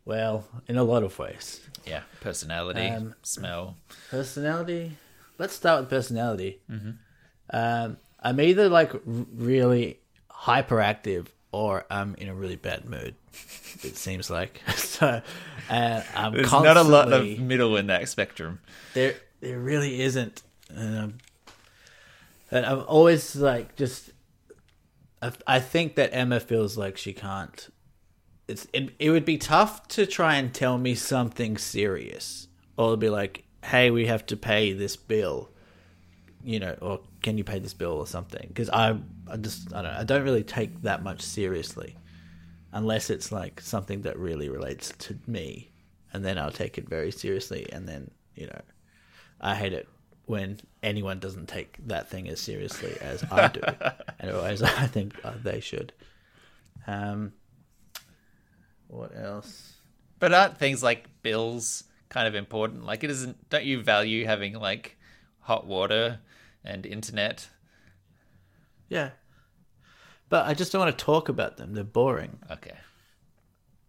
[0.06, 1.62] Well, in a lot of ways.
[1.86, 3.78] Yeah, personality, Um, smell.
[4.10, 4.98] Personality.
[5.42, 6.62] Let's start with personality.
[7.50, 10.00] Um, I'm either like really
[10.30, 13.16] hyperactive or I'm in a really bad mood.
[13.84, 15.22] It seems like so.
[15.70, 18.60] And I'm There's constantly, not a lot of middle in that spectrum.
[18.94, 19.16] there.
[19.40, 20.44] There really isn't.
[20.76, 21.18] Um,
[22.52, 24.12] and I'm always like just.
[25.24, 27.70] I, I think that Emma feels like she can't.
[28.48, 33.10] It's it, it would be tough to try and tell me something serious, or be
[33.10, 35.50] like, "Hey, we have to pay this bill,"
[36.44, 38.46] you know, or "Can you pay this bill?" or something.
[38.48, 38.98] Because I,
[39.30, 41.98] I just I don't I don't really take that much seriously,
[42.72, 45.72] unless it's like something that really relates to me,
[46.14, 48.62] and then I'll take it very seriously, and then you know,
[49.40, 49.88] I hate it
[50.26, 53.62] when anyone doesn't take that thing as seriously as I do,
[54.20, 55.94] and as I think they should.
[56.88, 57.34] Um,
[58.88, 59.74] what else?
[60.20, 62.86] But aren't things like bills kind of important?
[62.86, 63.50] Like, it isn't.
[63.50, 64.98] Don't you value having like
[65.40, 66.20] hot water
[66.64, 67.50] and internet?
[68.90, 69.12] Yeah,
[70.30, 71.74] but I just don't want to talk about them.
[71.74, 72.76] They're boring, Okay,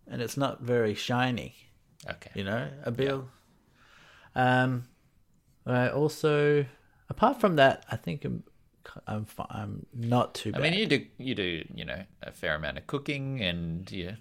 [0.06, 1.56] and it's not very shiny.
[2.08, 2.30] okay.
[2.34, 3.28] You know, a bill.
[4.34, 4.84] Um,
[5.66, 6.64] I also,
[7.10, 8.44] apart from that, I think I'm,
[9.06, 12.78] I'm, I'm not too I mean, you do you do you know a fair amount
[12.78, 14.14] of cooking, and you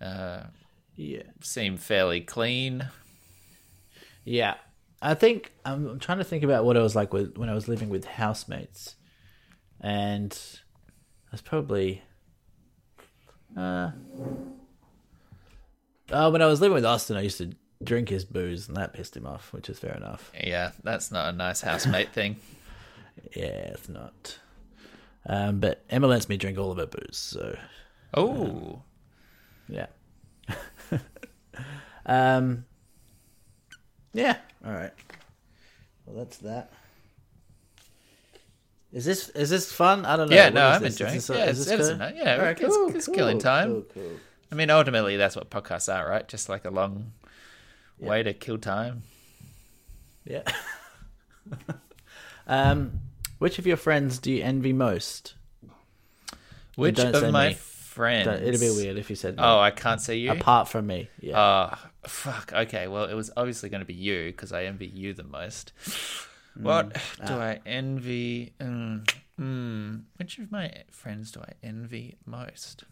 [0.00, 0.44] uh,
[0.96, 2.88] yeah, seem fairly clean.
[4.24, 4.54] Yeah.
[5.02, 7.54] I think I'm, I'm trying to think about what it was like with when I
[7.54, 8.96] was living with housemates,
[9.80, 10.30] and
[11.30, 12.02] that's probably.
[13.56, 13.90] Uh,
[16.10, 18.94] oh, when I was living with Austin, I used to drink his booze, and that
[18.94, 20.32] pissed him off, which is fair enough.
[20.42, 22.36] Yeah, that's not a nice housemate thing.
[23.34, 24.38] Yeah, it's not.
[25.24, 27.56] Um, but Emma lets me drink all of her booze, so
[28.12, 28.82] Oh,
[29.68, 29.86] yeah.
[32.06, 32.64] um,
[34.14, 34.36] yeah.
[34.64, 34.92] All right.
[36.06, 36.72] Well, that's that.
[38.92, 40.06] Is this is this fun?
[40.06, 40.36] I don't know.
[40.36, 40.94] Yeah, What no, I'm this?
[40.94, 43.38] enjoying Is this- Yeah, is it's- this it's yeah, right, it's- cool, it's cool, killing
[43.38, 43.68] time.
[43.72, 44.12] Cool, cool.
[44.52, 46.26] I mean, ultimately, that's what podcasts are, right?
[46.28, 47.12] Just like a long
[47.98, 49.02] way to kill time.
[50.24, 50.42] Yeah.
[52.46, 53.00] um,
[53.38, 55.34] which of your friends do you envy most?
[56.76, 57.56] Which of my me.
[57.94, 58.26] Friends?
[58.42, 60.30] It'd be weird if you said Oh, I can't see you.
[60.32, 61.08] apart from me.
[61.20, 61.38] Yeah.
[61.38, 61.76] Uh,
[62.06, 62.52] fuck.
[62.52, 65.72] Okay, well, it was obviously going to be you because I envy you the most.
[66.56, 67.26] What Mm.
[67.26, 67.40] do Ah.
[67.40, 68.52] I envy?
[68.60, 72.84] Mm, mm, which of my friends do I envy most?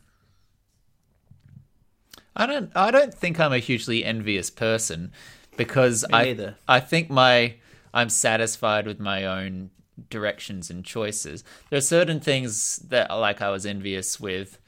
[2.35, 2.71] I don't.
[2.75, 5.13] I don't think I'm a hugely envious person
[5.57, 6.25] because Me I.
[6.25, 6.57] neither.
[6.67, 7.55] I think my.
[7.95, 9.71] I'm satisfied with my own
[10.09, 11.45] directions and choices.
[11.69, 14.59] There are certain things that, like, I was envious with,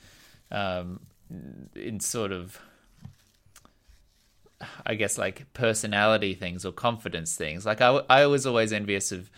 [0.55, 1.01] um,
[1.75, 2.61] in sort of
[4.87, 7.67] I guess like personality things or confidence things.
[7.67, 9.31] Like I, w- I was always envious of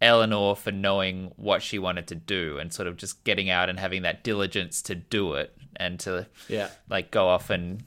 [0.00, 3.80] Eleanor for knowing what she wanted to do and sort of just getting out and
[3.80, 6.68] having that diligence to do it and to yeah.
[6.88, 7.82] like go off and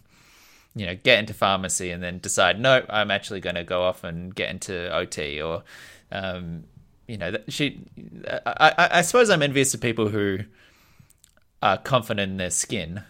[0.76, 4.04] you know get into pharmacy and then decide no I'm actually going to go off
[4.04, 5.64] and get into OT or
[6.12, 6.64] um,
[7.08, 7.82] you know that she
[8.28, 10.40] I, I, I suppose I'm envious of people who
[11.62, 13.04] are confident in their skin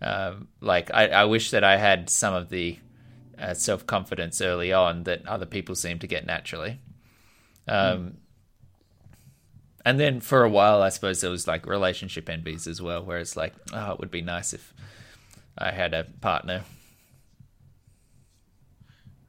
[0.00, 2.78] um, like I, I wish that I had some of the
[3.38, 6.80] uh, self confidence early on that other people seem to get naturally.
[7.66, 8.18] Um,
[9.84, 13.18] And then for a while, I suppose there was like relationship envies as well, where
[13.18, 14.74] it's like, oh, it would be nice if
[15.56, 16.62] I had a partner.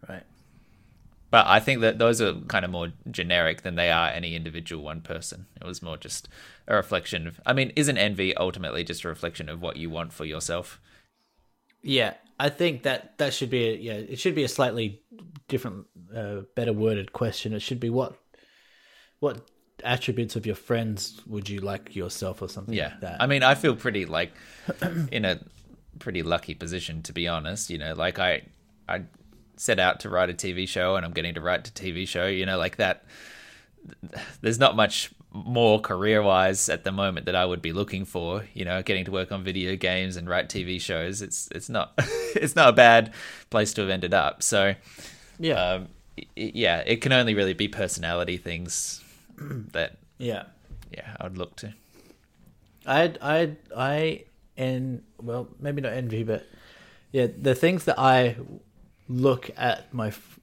[0.08, 0.23] Right.
[1.31, 4.83] But I think that those are kind of more generic than they are any individual
[4.83, 5.45] one person.
[5.61, 6.27] It was more just
[6.67, 7.39] a reflection of.
[7.45, 10.79] I mean, isn't envy ultimately just a reflection of what you want for yourself?
[11.83, 15.01] Yeah, I think that that should be a, yeah, it should be a slightly
[15.47, 17.53] different, uh, better worded question.
[17.53, 18.15] It should be what
[19.19, 19.49] what
[19.83, 22.89] attributes of your friends would you like yourself or something Yeah.
[22.89, 23.21] like that.
[23.21, 24.31] I mean, I feel pretty like
[25.11, 25.39] in a
[25.99, 27.69] pretty lucky position to be honest.
[27.69, 28.43] You know, like I
[28.87, 29.03] I
[29.60, 32.28] set out to write a TV show and I'm getting to write a TV show.
[32.28, 33.04] You know, like that.
[34.41, 38.45] There's not much more career wise at the moment that I would be looking for.
[38.54, 41.22] You know, getting to work on video games and write TV shows.
[41.22, 41.93] It's it's not
[42.36, 43.13] it's not a bad
[43.50, 44.41] place to have ended up.
[44.43, 44.76] So
[45.39, 45.88] yeah, um,
[46.36, 49.04] yeah, it can only really be personality things
[49.38, 50.43] that yeah.
[50.91, 51.74] yeah I would look to.
[52.86, 54.24] I I I
[54.58, 56.45] and well maybe not envy but
[57.12, 58.36] yeah the things that I
[59.10, 60.39] look at my f-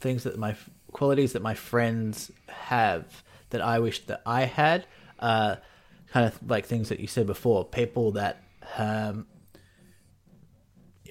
[0.00, 4.86] things that my f- qualities that my friends have that I wish that I had
[5.18, 5.56] uh
[6.12, 8.42] kind of like things that you said before people that
[8.78, 9.26] um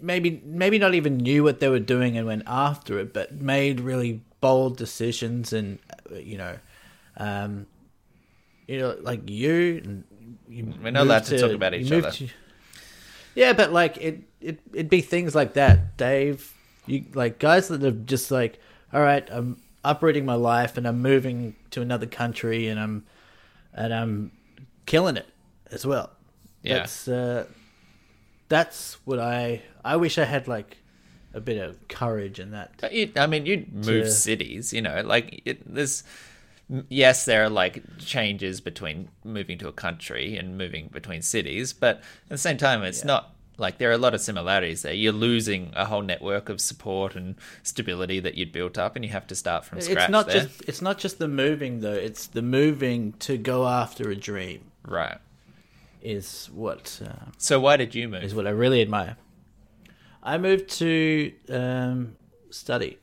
[0.02, 3.80] maybe maybe not even knew what they were doing and went after it but made
[3.82, 5.78] really bold decisions and
[6.12, 6.58] uh, you know
[7.18, 7.66] um
[8.68, 10.04] you know like you
[10.50, 12.12] We're not allowed moved to talk about each other.
[12.12, 12.28] to-
[13.36, 16.52] yeah, but like it, it, it'd be things like that, Dave.
[16.90, 18.60] You like guys that have just like,
[18.92, 23.06] all right, I'm uprooting my life and I'm moving to another country and I'm,
[23.74, 24.32] and I'm
[24.86, 25.28] killing it
[25.72, 26.12] as well.
[26.64, 26.80] Yeah.
[26.80, 27.46] That's uh,
[28.50, 30.78] that's what I I wish I had like
[31.34, 32.72] a bit of courage in that.
[33.16, 36.04] I mean, you'd move To- cities, you know, like it, there's,
[36.90, 41.98] yes, there are like changes between moving to a country and moving between cities, but
[41.98, 44.94] at the same time, it's not like there are a lot of similarities there.
[44.94, 49.12] You're losing a whole network of support and stability that you'd built up, and you
[49.12, 50.04] have to start from scratch.
[50.06, 50.44] It's not there.
[50.46, 51.94] just it's not just the moving though.
[51.94, 55.18] It's the moving to go after a dream right.
[56.02, 58.24] is what uh, So why did you move?
[58.24, 59.18] is what I really admire.
[60.24, 62.16] I moved to um,
[62.50, 62.98] study.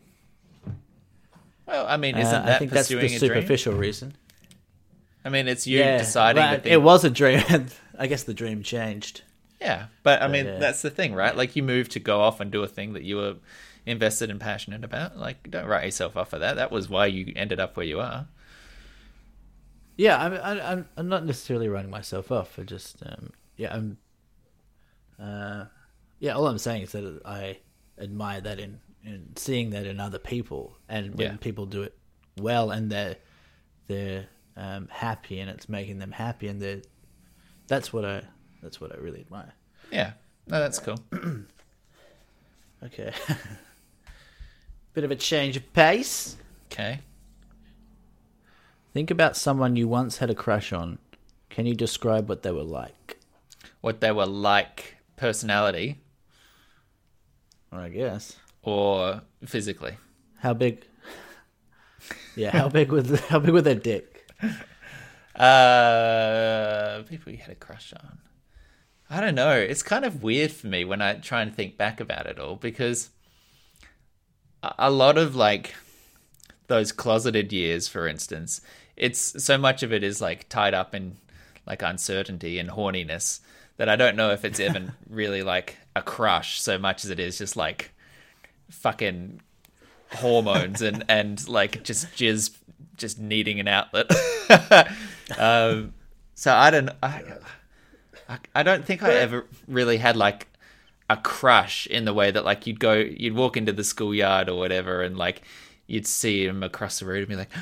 [1.66, 3.30] well, I mean, Uh, isn't that I think that's pursuing the a dream?
[3.30, 4.14] superficial reason.
[5.24, 7.42] I mean, it's you yeah, deciding well, it was a dream.
[7.98, 9.22] I guess the dream changed.
[9.60, 11.34] Yeah, but I mean uh, that's the thing, right?
[11.36, 13.36] Like you move to go off and do a thing that you were
[13.86, 15.16] invested and passionate about.
[15.16, 16.56] Like don't write yourself off for that.
[16.56, 18.26] That was why you ended up where you are.
[19.96, 20.34] Yeah, I'm.
[20.34, 20.88] I, I'm.
[20.98, 22.58] I'm not necessarily writing myself off.
[22.58, 23.02] I just.
[23.04, 23.96] Um, yeah, I'm.
[25.18, 25.64] Uh,
[26.18, 26.32] yeah.
[26.32, 27.58] All I'm saying is that I
[27.98, 31.36] admire that in, in seeing that in other people, and when Yeah.
[31.38, 31.96] people do it
[32.38, 33.16] well, and they're
[33.86, 36.82] they're um, happy, and it's making them happy, and they are
[37.66, 38.22] that's what I.
[38.66, 39.52] That's what I really admire.
[39.92, 40.14] Yeah,
[40.48, 40.98] no, that's cool.
[42.84, 43.12] Okay.
[44.94, 46.36] Bit of a change of pace.
[46.70, 46.98] Okay,
[48.92, 50.98] Think about someone you once had a crush on.
[51.48, 53.18] Can you describe what they were like?
[53.82, 56.00] what they were like, personality
[57.70, 58.36] I guess.
[58.62, 59.96] or physically.
[60.40, 60.84] How big?
[62.36, 64.28] Yeah, how big was how big was their dick?
[65.34, 68.18] Uh, people you had a crush on.
[69.08, 69.52] I don't know.
[69.52, 72.56] It's kind of weird for me when I try and think back about it all
[72.56, 73.10] because
[74.78, 75.74] a lot of like
[76.66, 78.60] those closeted years, for instance,
[78.96, 81.16] it's so much of it is like tied up in
[81.66, 83.40] like uncertainty and horniness
[83.76, 87.20] that I don't know if it's even really like a crush so much as it
[87.20, 87.92] is just like
[88.70, 89.40] fucking
[90.14, 92.56] hormones and and like just jizz
[92.96, 94.10] just needing an outlet.
[95.38, 95.92] um,
[96.34, 97.22] so I don't I,
[98.28, 100.48] I I don't think I ever really had like
[101.08, 104.58] a crush in the way that like you'd go you'd walk into the schoolyard or
[104.58, 105.42] whatever and like
[105.86, 107.52] you'd see him across the road and be like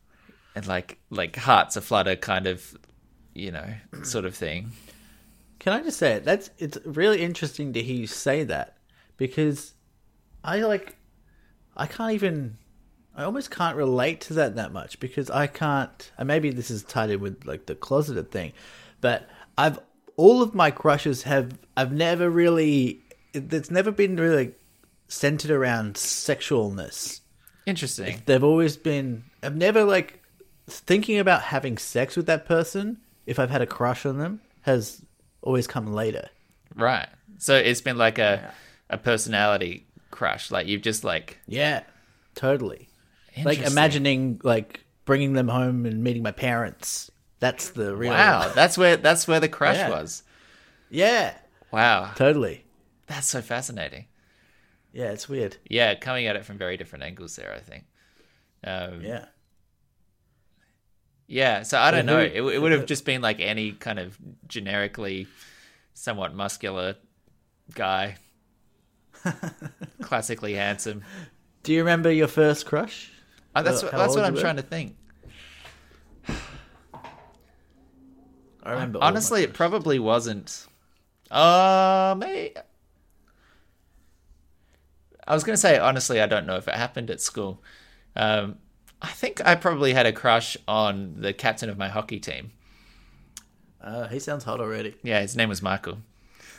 [0.54, 2.76] and like like hearts aflutter kind of
[3.34, 4.72] you know sort of thing.
[5.58, 6.24] Can I just say it?
[6.24, 8.76] That's it's really interesting to hear you say that
[9.16, 9.74] because
[10.42, 10.96] I like
[11.76, 12.58] I can't even
[13.14, 16.82] I almost can't relate to that that much because I can't and maybe this is
[16.82, 18.52] tied in with like the closeted thing
[19.00, 19.78] but I've
[20.20, 23.00] all of my crushes have I've never really
[23.32, 24.52] it's never been really
[25.08, 27.20] centered around sexualness
[27.66, 28.22] Interesting.
[28.26, 30.22] they've always been I've never like
[30.68, 35.02] thinking about having sex with that person if I've had a crush on them has
[35.42, 36.28] always come later
[36.76, 37.08] Right.
[37.38, 38.52] So it's been like a
[38.88, 40.50] a personality crush.
[40.50, 41.82] Like you've just like Yeah,
[42.34, 42.88] totally.
[43.42, 47.10] Like imagining like bringing them home and meeting my parents.
[47.40, 48.10] That's the real.
[48.10, 49.88] wow, that's where that's where the crush Yeah.
[49.90, 50.22] was.
[50.90, 51.34] Yeah,
[51.72, 52.64] Wow, totally.
[53.06, 54.06] that's so fascinating.
[54.92, 55.56] Yeah, it's weird.
[55.68, 57.52] Yeah, coming at it from very different angles there.
[57.54, 57.84] I think.
[58.64, 59.26] Um, Yeah.
[61.26, 62.18] Yeah, so I don't know.
[62.18, 64.18] It, it would have just been like any kind of
[64.48, 65.28] generically
[65.94, 66.96] somewhat muscular
[67.72, 68.16] guy,
[70.02, 71.04] classically handsome.
[71.62, 73.12] Do you remember your first crush?
[73.54, 74.40] Oh, that's Uh, what, that's what I'm were?
[74.40, 74.96] trying to think.
[78.62, 78.98] I remember.
[78.98, 80.66] my Honestly, it probably wasn't.
[81.30, 82.54] Uh, maybe.
[85.26, 87.62] I was going to say, honestly, I don't know if it happened at school.
[88.16, 88.56] Um,
[89.00, 92.50] I think I probably had a crush on the captain of my hockey team.
[93.80, 94.94] Uh, he sounds hot already.
[95.02, 95.98] Yeah, his name was Michael.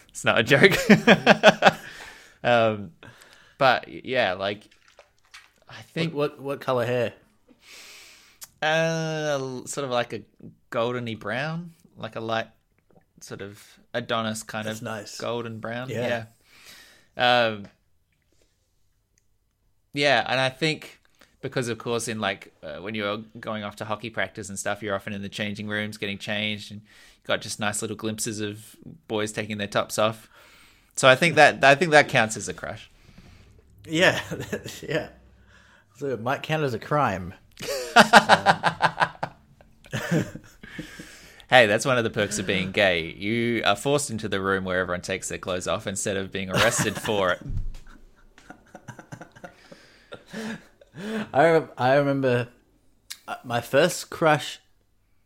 [0.09, 0.77] It's not a joke.
[2.43, 2.91] um,
[3.57, 4.67] but yeah, like
[5.69, 7.13] I think What what color hair?
[8.61, 10.21] uh, sort of like a
[10.71, 12.47] goldeny brown, like a light
[13.21, 15.17] sort of Adonis kind That's of nice.
[15.17, 15.89] golden brown.
[15.89, 16.25] Yeah.
[17.17, 17.45] Yeah.
[17.47, 17.65] Um,
[19.93, 20.99] yeah, and I think
[21.41, 24.81] because of course in like uh, when you're going off to hockey practice and stuff,
[24.81, 28.39] you're often in the changing rooms getting changed, and you got just nice little glimpses
[28.39, 28.75] of
[29.07, 30.29] boys taking their tops off.
[30.95, 32.89] So I think that I think that counts as a crush.
[33.85, 34.21] Yeah,
[34.81, 35.09] yeah.
[35.97, 37.33] So it might count as a crime.
[41.51, 43.11] Hey, that's one of the perks of being gay.
[43.11, 46.49] You are forced into the room where everyone takes their clothes off instead of being
[46.49, 47.41] arrested for it.
[51.33, 52.47] I I remember
[53.27, 54.61] uh, my first crush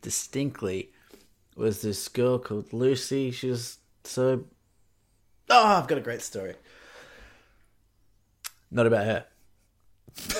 [0.01, 0.89] distinctly
[1.55, 3.29] was this girl called Lucy.
[3.29, 4.45] She was so.
[5.47, 6.55] Oh, I've got a great story.
[8.71, 9.25] Not about her.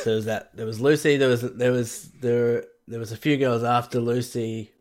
[0.04, 0.58] There was that.
[0.58, 1.18] There was Lucy.
[1.18, 4.72] There was there was there there was a few girls after Lucy.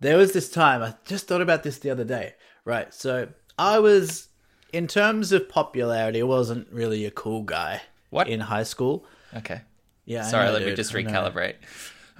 [0.00, 0.82] There was this time.
[0.82, 2.34] I just thought about this the other day.
[2.64, 2.92] Right.
[2.94, 3.28] So
[3.58, 4.28] I was,
[4.72, 7.82] in terms of popularity, I wasn't really a cool guy.
[8.10, 8.28] What?
[8.28, 9.04] in high school?
[9.36, 9.60] Okay.
[10.06, 10.22] Yeah.
[10.22, 11.56] Sorry, know, let me just recalibrate.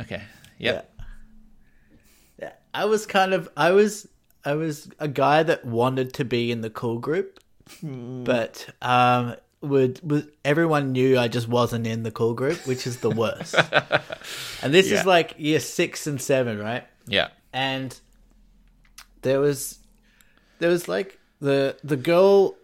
[0.00, 0.22] Okay.
[0.58, 0.94] Yep.
[0.98, 1.04] Yeah.
[2.38, 2.52] yeah.
[2.74, 4.06] I was kind of I was
[4.44, 7.40] I was a guy that wanted to be in the cool group,
[7.82, 12.98] but um would would everyone knew I just wasn't in the cool group, which is
[12.98, 13.54] the worst.
[14.62, 15.00] and this Yeah.
[15.00, 16.84] is like year 6 and 7, right?
[17.06, 17.28] Yeah.
[17.52, 17.98] And
[19.22, 19.78] there was
[20.58, 22.56] there was like the the girl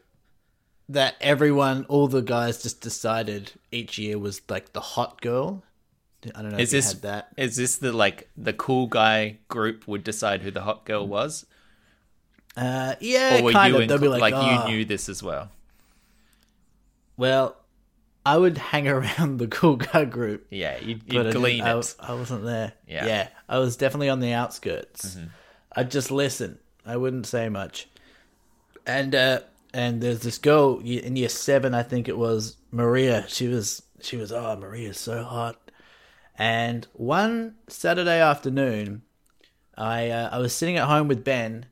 [0.88, 5.62] that everyone all the guys just decided each year was like the hot girl.
[6.34, 7.28] I don't know Is if you this had that.
[7.36, 11.44] is this the like the cool guy group would decide who the hot girl was,
[12.56, 13.82] Uh, yeah, or were kind you of.
[13.82, 15.50] in, They'll be like, like "Oh." you knew this as well?
[17.16, 17.56] Well,
[18.26, 21.78] I would hang around the cool guy group, Yeah, you, but you I, glean I,
[21.78, 21.94] it.
[22.00, 22.72] I wasn't there.
[22.86, 22.98] Yeah.
[23.00, 23.08] Mm-hmm.
[23.08, 25.18] yeah, I was definitely on the outskirts.
[25.76, 26.58] I'd just listen.
[26.86, 27.88] I wouldn't say much.
[28.86, 29.40] And uh,
[29.72, 33.24] and there's this girl in year seven, I think it was Maria.
[33.28, 35.58] She was she was oh Maria's so hot.
[36.36, 39.02] And one Saturday afternoon,
[39.76, 41.66] I uh, I was sitting at home with Ben,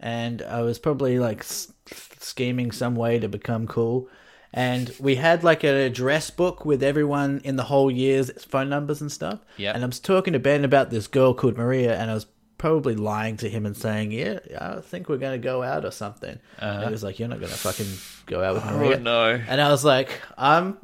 [0.00, 1.72] and I was probably like s-
[2.20, 4.08] scheming some way to become cool.
[4.52, 9.00] And we had like an address book with everyone in the whole year's phone numbers
[9.00, 9.40] and stuff.
[9.56, 9.72] Yeah.
[9.74, 12.26] And I was talking to Ben about this girl called Maria, and I was
[12.58, 16.38] probably lying to him and saying, "Yeah, I think we're gonna go out or something."
[16.58, 17.86] And he was like, "You're not gonna fucking
[18.24, 18.96] go out with Maria." Uh-huh.
[18.98, 19.42] Oh no!
[19.46, 20.78] And I was like, I'm,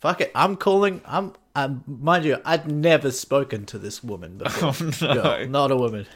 [0.00, 4.70] fuck it, I'm calling, I'm, um, mind you, I'd never spoken to this woman before.
[4.70, 5.22] Oh, no.
[5.22, 6.06] Girl, not a woman.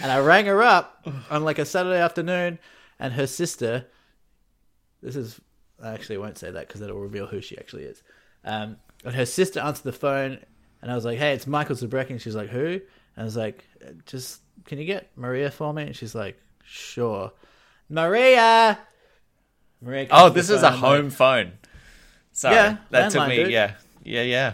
[0.00, 2.58] And I rang her up on like a Saturday afternoon,
[2.98, 3.86] and her sister,
[5.02, 5.40] this is,
[5.84, 8.02] I actually won't say that because that'll reveal who she actually is.
[8.44, 10.38] Um, and her sister answered the phone,
[10.82, 12.10] and I was like, hey, it's Michael Zabrecki.
[12.10, 12.66] And she's like, who?
[12.68, 12.80] And
[13.16, 13.64] I was like,
[14.06, 15.82] just, can you get Maria for me?
[15.84, 17.32] And she's like, sure.
[17.88, 18.78] Maria!
[19.82, 21.52] Maria Oh, this is a I'm like, home phone.
[22.32, 23.36] Sorry, Yeah, that took me.
[23.36, 23.50] dude.
[23.52, 24.52] Yeah, yeah, yeah.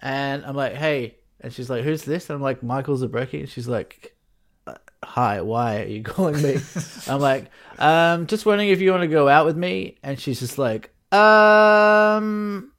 [0.00, 1.16] And I'm like, hey.
[1.40, 2.28] And she's like, who's this?
[2.30, 3.40] And I'm like, Michael Zabrecki.
[3.40, 4.08] And she's like, "Uh,
[5.04, 6.58] hi, why are you calling me?
[7.06, 9.98] I'm like, um, just wondering if you want to go out with me.
[10.02, 12.72] And she's just like, um,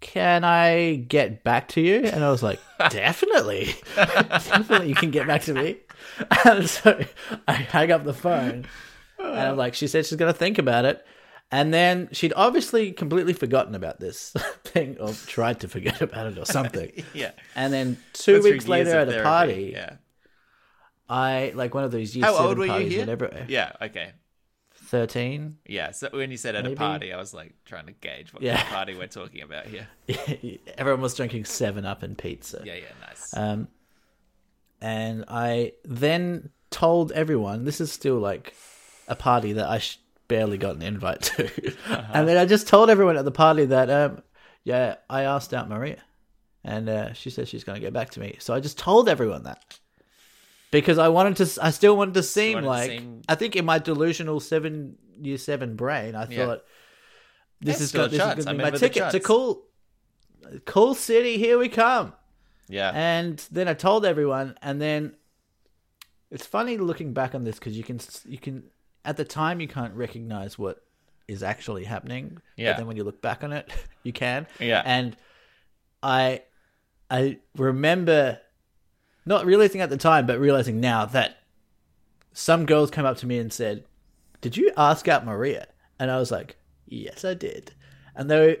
[0.00, 1.96] can I get back to you?
[2.04, 2.60] And I was like,
[2.90, 3.74] definitely.
[3.96, 5.78] definitely you can get back to me.
[6.44, 7.04] And so
[7.48, 8.66] I hang up the phone.
[9.18, 11.04] And I'm like, she said she's going to think about it.
[11.52, 14.30] And then she'd obviously completely forgotten about this
[14.64, 16.90] thing or tried to forget about it or something.
[17.14, 17.32] Yeah.
[17.54, 19.96] And then two through weeks later at a therapy, party, Yeah.
[21.08, 23.00] I like one of those year How old were you here?
[23.00, 23.44] whatever.
[23.48, 23.72] Yeah.
[23.80, 24.12] Okay.
[24.74, 25.58] Thirteen.
[25.66, 25.90] Yeah.
[25.92, 26.74] So when you said at Maybe.
[26.74, 28.56] a party, I was like trying to gauge what Yeah.
[28.56, 29.88] kind of party we're talking about here.
[30.78, 32.62] Everyone was drinking Seven Up and pizza.
[32.64, 32.74] Yeah.
[32.74, 32.82] Yeah.
[33.06, 33.36] Nice.
[33.36, 33.68] Um,
[34.80, 38.54] and I then told everyone this is still like
[39.08, 39.98] a party that I sh-
[40.28, 42.02] barely got an invite to, Uh-huh.
[42.14, 44.22] and then I just told everyone at the party that um,
[44.64, 45.98] yeah, I asked out Maria,
[46.64, 48.36] and uh, she said she's going to get back to me.
[48.40, 49.78] So I just told everyone that
[50.72, 51.64] because I wanted to.
[51.64, 52.90] I still wanted to seem wanted to like.
[52.90, 56.46] seem- I think in my delusional seven year seven brain, I Yeah.
[56.46, 56.64] thought
[57.60, 59.62] this is going this is going to be my ticket to cool,
[60.64, 61.38] cool city.
[61.38, 62.12] Here we come.
[62.68, 62.90] Yeah.
[62.92, 65.14] And then I told everyone, and then
[66.30, 68.64] it's funny looking back on this because you can you can
[69.04, 70.82] at the time you can't recognize what
[71.28, 72.38] is actually happening.
[72.56, 72.72] Yeah.
[72.72, 73.70] But then when you look back on it,
[74.02, 74.46] you can.
[74.58, 74.82] Yeah.
[74.84, 75.16] And
[76.02, 76.42] I
[77.10, 78.40] I remember
[79.24, 81.38] not realizing at the time, but realizing now that
[82.32, 83.84] some girls came up to me and said,
[84.40, 85.66] "Did you ask out Maria?"
[85.98, 86.56] And I was like,
[86.86, 87.72] "Yes, I did."
[88.14, 88.58] And they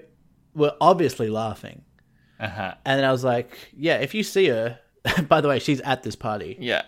[0.54, 1.82] were obviously laughing.
[2.42, 2.74] Uh-huh.
[2.84, 4.78] And then I was like, yeah, if you see her,
[5.28, 6.56] by the way, she's at this party.
[6.60, 6.82] Yeah.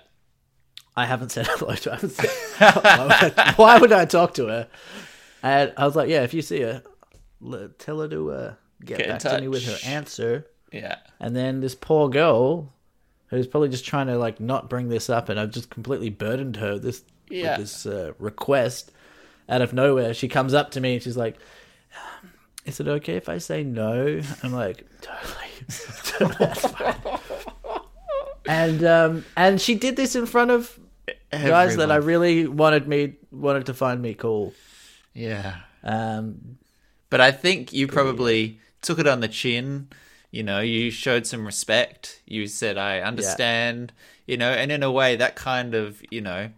[0.96, 2.08] I haven't said hello to her.
[2.08, 4.68] Said, why, would I, why would I talk to her?
[5.42, 6.82] And I was like, yeah, if you see her,
[7.78, 8.54] tell her to uh,
[8.84, 10.46] get, Get back to me with her answer.
[10.72, 10.96] Yeah.
[11.20, 12.72] And then this poor girl,
[13.34, 16.56] who's probably just trying to like not bring this up, and I've just completely burdened
[16.56, 17.52] her this Yeah.
[17.58, 18.92] with this uh, request
[19.48, 20.14] out of nowhere.
[20.14, 21.36] She comes up to me and she's like,
[22.22, 22.30] "Um,
[22.64, 26.94] "Is it okay if I say no?" I'm like, "Totally, that's fine."
[28.46, 30.78] And um, and she did this in front of
[31.30, 34.52] guys that I really wanted me wanted to find me cool.
[35.14, 35.56] Yeah.
[35.82, 36.58] Um,
[37.10, 39.88] But I think you probably took it on the chin.
[40.34, 42.20] You know, you showed some respect.
[42.26, 43.92] You said, I understand,
[44.26, 46.50] you know, and in a way, that kind of, you know,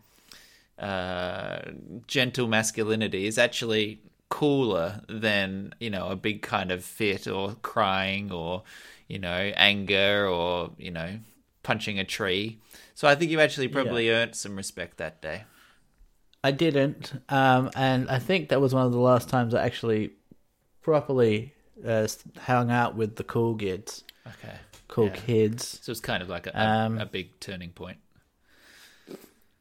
[0.79, 1.59] uh,
[2.07, 4.01] gentle masculinity is actually
[4.31, 8.62] cooler than, you know, a big kind of fit or crying or,
[9.09, 11.18] you know, anger or, you know,
[11.62, 12.59] punching a tree.
[12.95, 15.45] So I think you actually probably earned some respect that day.
[16.43, 20.12] I didn't, um, and I think that was one of the last times I actually
[20.81, 21.53] properly
[21.85, 22.07] uh,
[22.41, 24.55] hung out with the cool kids, Okay.
[24.89, 25.12] cool Yeah.
[25.16, 25.81] kids.
[25.83, 27.99] So it's kind of like a, Um, a, big turning point.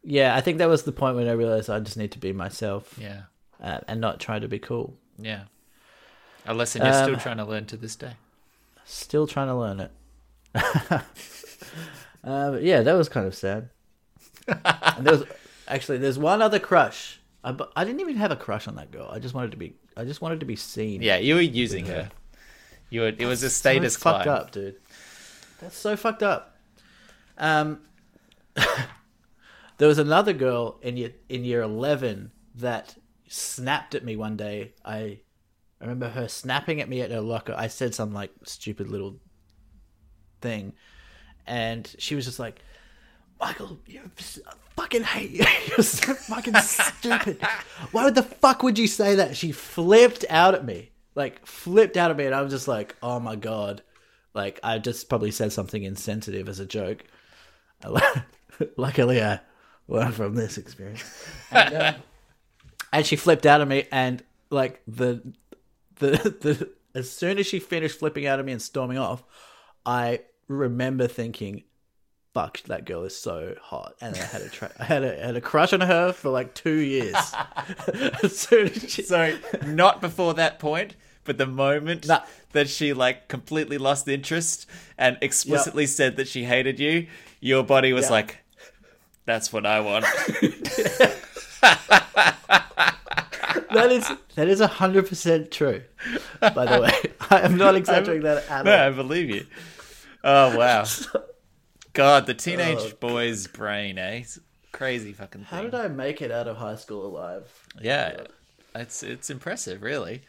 [0.04, 2.32] Yeah, I think that was the point when I realized I just need to be
[2.32, 3.24] myself Yeah.
[3.62, 4.98] uh, and not try to be cool.
[5.18, 5.46] Yeah.
[6.46, 8.14] A lesson you're still Um, trying to learn to this day.
[8.86, 9.92] Still trying to learn it.
[12.24, 13.70] uh, yeah, that was kind of sad.
[14.48, 15.24] and there was
[15.68, 17.20] actually there's one other crush.
[17.44, 19.10] I, I didn't even have a crush on that girl.
[19.12, 19.74] I just wanted to be.
[19.98, 21.02] I just wanted to be seen.
[21.02, 22.10] Yeah, you were using her.
[22.90, 24.76] You were, it was a status so fucked up, dude.
[25.60, 26.58] That's so fucked up.
[27.38, 27.82] Um,
[29.78, 32.96] there was another girl in year in year eleven that
[33.28, 34.74] snapped at me one day.
[34.84, 35.20] I,
[35.80, 37.54] I remember her snapping at me at her locker.
[37.58, 39.18] I said some like stupid little
[40.42, 40.74] thing,
[41.48, 42.60] and she was just like,
[43.40, 44.02] "Michael, you
[44.76, 45.46] fucking hate you.
[45.68, 47.42] You're so fucking stupid.
[47.92, 52.12] Why the fuck would you say that?" She flipped out at me, like flipped out
[52.12, 53.82] at me, and I was just like, "Oh my god."
[54.34, 57.04] Like I just probably said something insensitive as a joke.
[58.78, 59.40] Luckily, I
[59.88, 61.04] learned from this experience.
[61.52, 61.94] And, uh,
[62.92, 65.34] and she flipped out at me, and like the
[65.96, 66.10] the
[66.42, 69.24] the as soon as she finished flipping out at me and storming off,
[69.86, 71.64] I remember thinking,
[72.36, 75.36] "Fuck, that girl is so hot," and I had a tra- I had a had
[75.38, 77.16] a crush on her for like two years.
[78.24, 78.48] as
[78.90, 82.20] she, So, not before that point, but the moment Nah.
[82.52, 84.68] that she like completely lost interest
[84.98, 87.08] and explicitly said that she hated you,
[87.40, 88.12] your body was Yeah.
[88.12, 88.38] like,
[89.26, 90.06] "That's what I want."
[93.72, 95.84] that is that is hundred percent true.
[96.42, 96.92] By the way,
[97.30, 99.46] I am not exaggerating that at no, I believe you.
[100.24, 100.86] Oh wow,
[101.96, 104.18] God, the teenage boy's brain, eh?
[104.18, 104.40] It's
[104.72, 105.48] crazy fucking thing.
[105.48, 107.52] How did I make it out of high school alive?
[107.82, 108.26] Yeah,
[108.76, 110.22] it's it's impressive, really.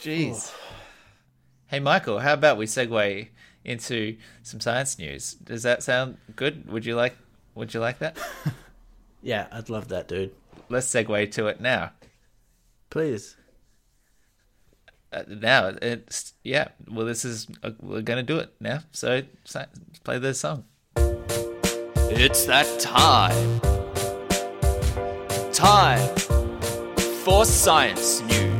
[0.00, 0.52] Jeez.
[1.66, 3.28] Hey, Michael, how about we segue
[3.64, 5.34] into some science news?
[5.34, 6.70] Does that sound good?
[6.70, 7.16] Would you like
[7.54, 8.16] Would you like that?
[9.26, 10.32] Yeah, I'd love that, dude.
[10.68, 11.92] Let's segue to it now.
[12.90, 13.38] Please.
[15.14, 16.68] Uh, now it's yeah.
[16.90, 18.80] Well, this is uh, we're gonna do it now.
[18.90, 19.22] So
[20.02, 20.64] play the song.
[20.96, 23.60] It's that time.
[25.52, 26.16] Time
[27.24, 28.53] for science news.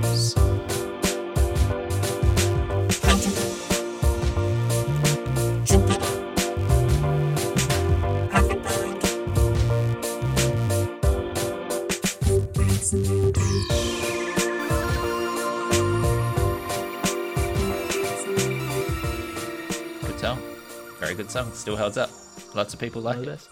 [21.14, 21.52] Very good song.
[21.52, 22.10] Still holds up.
[22.56, 23.26] Lots of people like of it.
[23.26, 23.48] best.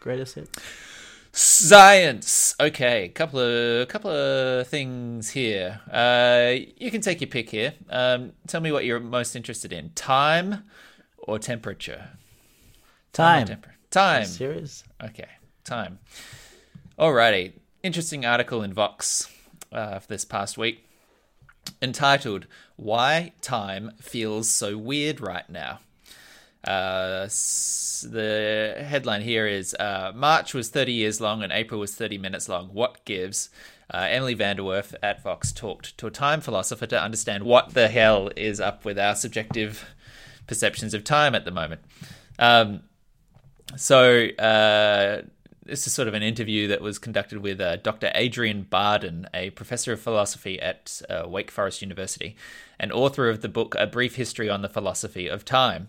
[0.00, 0.56] Greatest hit.
[1.32, 2.54] Science.
[2.58, 5.82] Okay, couple of couple of things here.
[5.92, 7.74] Uh, you can take your pick here.
[7.90, 10.64] Um, tell me what you're most interested in: time
[11.18, 12.08] or temperature.
[13.12, 13.46] Time.
[13.46, 14.24] Temper- time.
[14.24, 14.82] Serious?
[15.04, 15.28] Okay,
[15.64, 15.98] time.
[16.98, 17.52] Alrighty.
[17.82, 19.30] Interesting article in Vox
[19.72, 20.86] uh, for this past week
[21.82, 25.80] entitled Why Time Feels So Weird Right Now.
[26.68, 27.26] Uh,
[28.02, 32.46] the headline here is uh, March was 30 years long and April was 30 minutes
[32.46, 32.68] long.
[32.68, 33.48] What gives?
[33.92, 38.30] Uh, Emily VanDerWerff at Vox talked to a time philosopher to understand what the hell
[38.36, 39.86] is up with our subjective
[40.46, 41.80] perceptions of time at the moment.
[42.38, 42.82] Um,
[43.76, 45.22] so uh,
[45.64, 48.12] this is sort of an interview that was conducted with uh, Dr.
[48.14, 52.36] Adrian Bardon, a professor of philosophy at uh, Wake Forest University,
[52.78, 55.88] and author of the book A Brief History on the Philosophy of Time.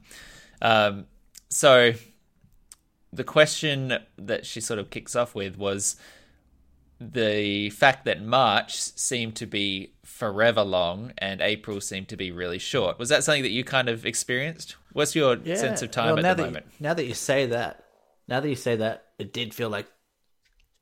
[0.62, 1.06] Um,
[1.50, 1.94] so
[3.12, 5.96] the question that she sort of kicks off with was
[7.02, 12.60] the fact that March seemed to be forever long and April seemed to be really
[12.60, 13.00] short.
[13.00, 14.76] Was that something that you kind of experienced?
[14.92, 15.56] What's your Yeah.
[15.56, 16.66] sense of time Well, now at the that moment?
[16.72, 17.86] You, now that you say that,
[18.28, 19.88] now that you say that, it did feel like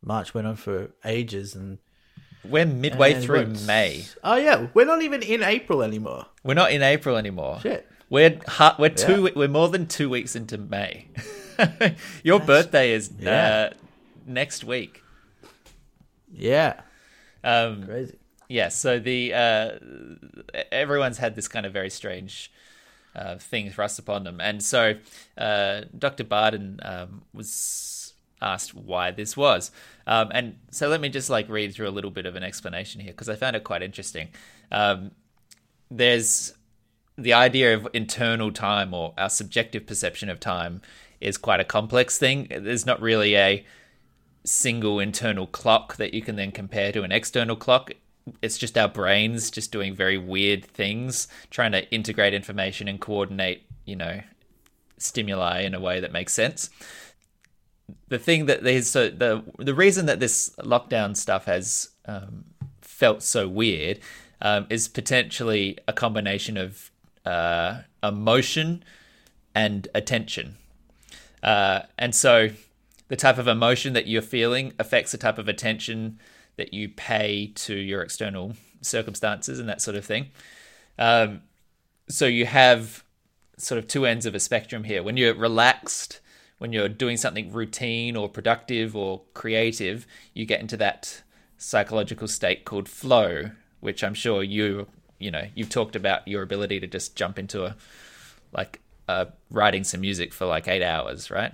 [0.01, 1.77] March went on for ages, and
[2.43, 4.05] We're midway and through what's- May.
[4.23, 6.25] Oh yeah, we're not even in April anymore.
[6.43, 7.59] We're not in April anymore.
[7.61, 7.87] Shit.
[8.09, 9.25] We're ha- we're two.
[9.25, 9.31] Yeah.
[9.35, 11.07] We're more than two weeks into May.
[12.23, 13.69] Your birthday is yeah.
[13.71, 13.73] uh,
[14.25, 15.01] next week.
[16.31, 16.81] Yeah,
[17.43, 18.17] Um, crazy.
[18.49, 18.69] yeah.
[18.69, 19.69] So the uh,
[20.71, 22.51] everyone's had this kind of very strange
[23.15, 24.95] uh, thing thrust upon them, and so
[25.37, 26.23] uh, Dr.
[26.25, 29.71] Bardon um, was asked why this was,
[30.05, 33.01] um, and so let me just like read through a little bit of an explanation
[33.01, 34.27] here because I found it quite interesting.
[34.71, 35.11] Um,
[35.89, 36.53] there's
[37.17, 40.81] the idea of internal time or our subjective perception of time
[41.19, 42.47] is quite a complex thing.
[42.49, 43.65] There's not really a
[44.43, 47.91] single internal clock that you can then compare to an external clock.
[48.41, 53.63] It's just our brains just doing very weird things, trying to integrate information and coordinate,
[53.85, 54.21] you know,
[54.97, 56.69] stimuli in a way that makes sense.
[58.09, 62.43] The thing that there's so the the reason that this lockdown stuff has um,
[62.81, 63.99] felt so weird
[64.41, 66.91] um, is potentially a combination of
[67.27, 68.83] uh, emotion
[69.53, 70.55] and attention.
[71.43, 72.49] Uh, and so
[73.09, 76.19] the type of emotion that you're feeling affects the type of attention
[76.55, 80.27] that you pay to your external circumstances and that sort of thing.
[80.97, 81.41] Um,
[82.09, 83.03] so you have
[83.57, 85.03] sort of two ends of a spectrum here.
[85.03, 86.21] When you're relaxed,
[86.59, 91.23] when you're doing something routine or productive or creative, you get into that
[91.57, 93.51] psychological state called flow,
[93.81, 94.87] which I'm sure you
[95.19, 97.75] you know you've talked about your ability to just jump into a
[98.53, 101.53] like uh, writing some music for like eight hours, right?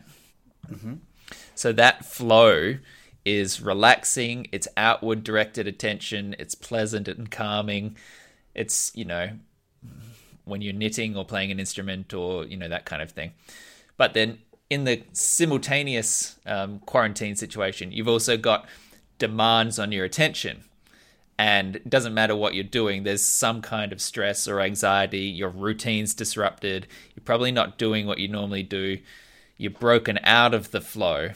[1.55, 2.78] So that flow
[3.26, 7.95] is relaxing, it's outward directed attention, it's pleasant and calming.
[8.53, 9.30] It's, you know,
[10.45, 13.32] when you're knitting or playing an instrument or, you know, that kind of thing.
[13.97, 14.39] But then
[14.70, 18.68] in the simultaneous um, quarantine situation, you've also got
[19.20, 20.64] demands on your attention.
[21.38, 25.49] And it doesn't matter what you're doing, there's some kind of stress or anxiety, your
[25.49, 28.99] routine's disrupted, you're probably not doing what you normally do,
[29.57, 31.31] you're broken out of the flow,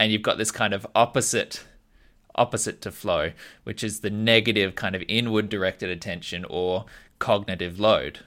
[0.00, 1.64] and you've got this kind of opposite
[2.36, 3.30] opposite to flow,
[3.62, 6.84] which is the negative kind of inward directed attention or
[7.20, 8.20] cognitive load.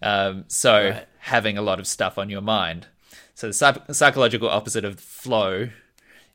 [0.00, 1.06] Um, so Right.
[1.18, 2.86] having a lot of stuff on your mind.
[3.34, 5.68] So the psych- psychological opposite of flow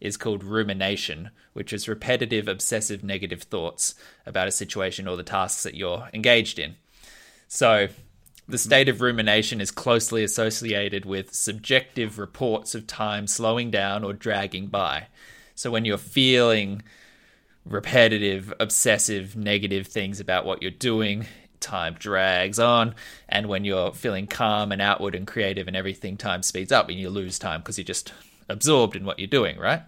[0.04, 3.96] is called rumination, which is repetitive, obsessive, negative thoughts
[4.26, 6.76] about a situation or the tasks that you're engaged in.
[7.48, 7.88] So,
[8.46, 8.58] the mm-hmm.
[8.58, 14.68] state of rumination is closely associated with subjective reports of time slowing down or dragging
[14.68, 15.08] by.
[15.56, 16.84] So, when you're feeling
[17.66, 21.28] repetitive, obsessive, negative things about what you're doing,
[21.62, 22.94] time drags on.
[23.30, 27.00] And when you're feeling calm and outward and creative and everything, time speeds up and
[27.00, 28.12] you lose time because you're just
[28.50, 29.82] absorbed in what you're doing, right?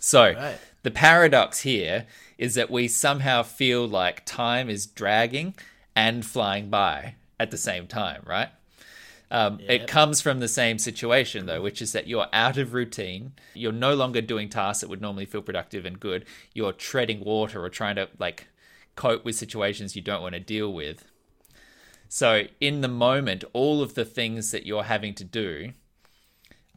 [0.00, 0.58] So, Right.
[0.82, 2.06] the paradox here
[2.38, 5.54] is that we somehow feel like time is dragging
[5.94, 8.48] and flying by at the same time, right?
[9.30, 13.32] Um, It comes from the same situation, though, which is that you're out of routine.
[13.54, 16.26] You're no longer doing tasks that would normally feel productive and good.
[16.52, 18.48] You're treading water or trying to like
[18.94, 21.06] cope with situations you don't want to deal with.
[22.10, 25.72] So, in the moment, all of the things that you're having to do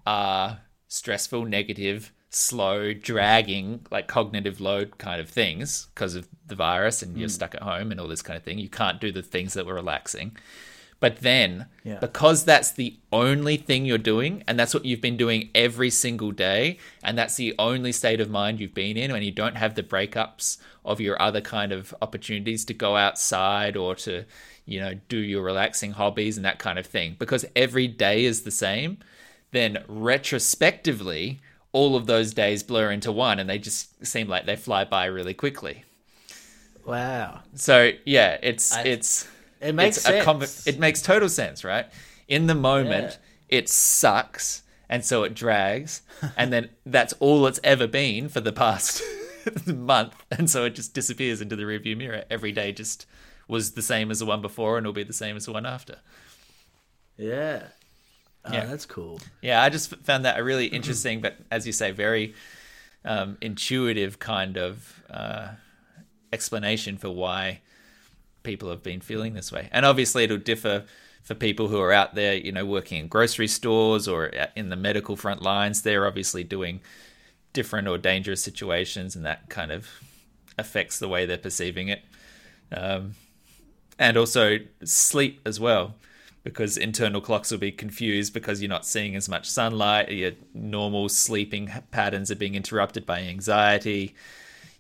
[0.07, 7.01] are stressful, negative, slow, dragging, like cognitive load kind of things because of the virus
[7.01, 7.33] and you're hmm.
[7.33, 8.59] stuck at home and all this kind of thing.
[8.59, 10.36] You can't do the things that were relaxing.
[10.99, 11.99] But then, Yeah.
[11.99, 16.31] because that's the only thing you're doing, and that's what you've been doing every single
[16.31, 19.75] day, and that's the only state of mind you've been in, and you don't have
[19.75, 24.23] the breakups of your other kind of opportunities to go outside or to,
[24.65, 28.43] you know, do your relaxing hobbies and that kind of thing, because every day is
[28.43, 28.97] the same,
[29.55, 31.39] then retrospectively,
[31.71, 35.05] all of those days blur into one and they just seem like they fly by
[35.05, 35.83] really quickly.
[36.85, 37.41] Wow.
[37.55, 39.27] So, yeah, it's, I- it's,
[39.61, 40.25] It makes it's a sense.
[40.25, 41.87] com- it makes total sense, right?
[42.27, 43.17] In the moment,
[43.49, 46.01] it sucks, and so it drags,
[46.37, 49.01] and then that's all it's ever been for the past
[49.67, 52.23] month, and so it just disappears into the rearview mirror.
[52.29, 53.05] Every day just
[53.47, 55.65] was the same as the one before, and will be the same as the one
[55.65, 55.97] after.
[57.17, 57.63] yeah.
[58.47, 58.65] Oh, Yeah.
[58.65, 59.19] that's cool.
[59.41, 62.35] Yeah, I just found that a really interesting, but as you say, very
[63.03, 65.49] um, intuitive kind of uh,
[66.31, 67.61] explanation for why
[68.43, 69.69] people have been feeling this way.
[69.71, 70.85] And obviously, it'll differ
[71.23, 74.25] for people who are out there, you know, working in grocery stores or
[74.55, 75.81] in the medical front lines.
[75.81, 76.81] They're obviously doing
[77.53, 79.87] different or dangerous situations, and that kind of
[80.59, 82.03] affects the way they're perceiving it.
[82.71, 83.15] Um,
[83.97, 85.95] and also sleep as well
[86.45, 91.09] because internal clocks will be confused because you're not seeing as much sunlight your normal
[91.09, 94.15] sleeping patterns are being interrupted by anxiety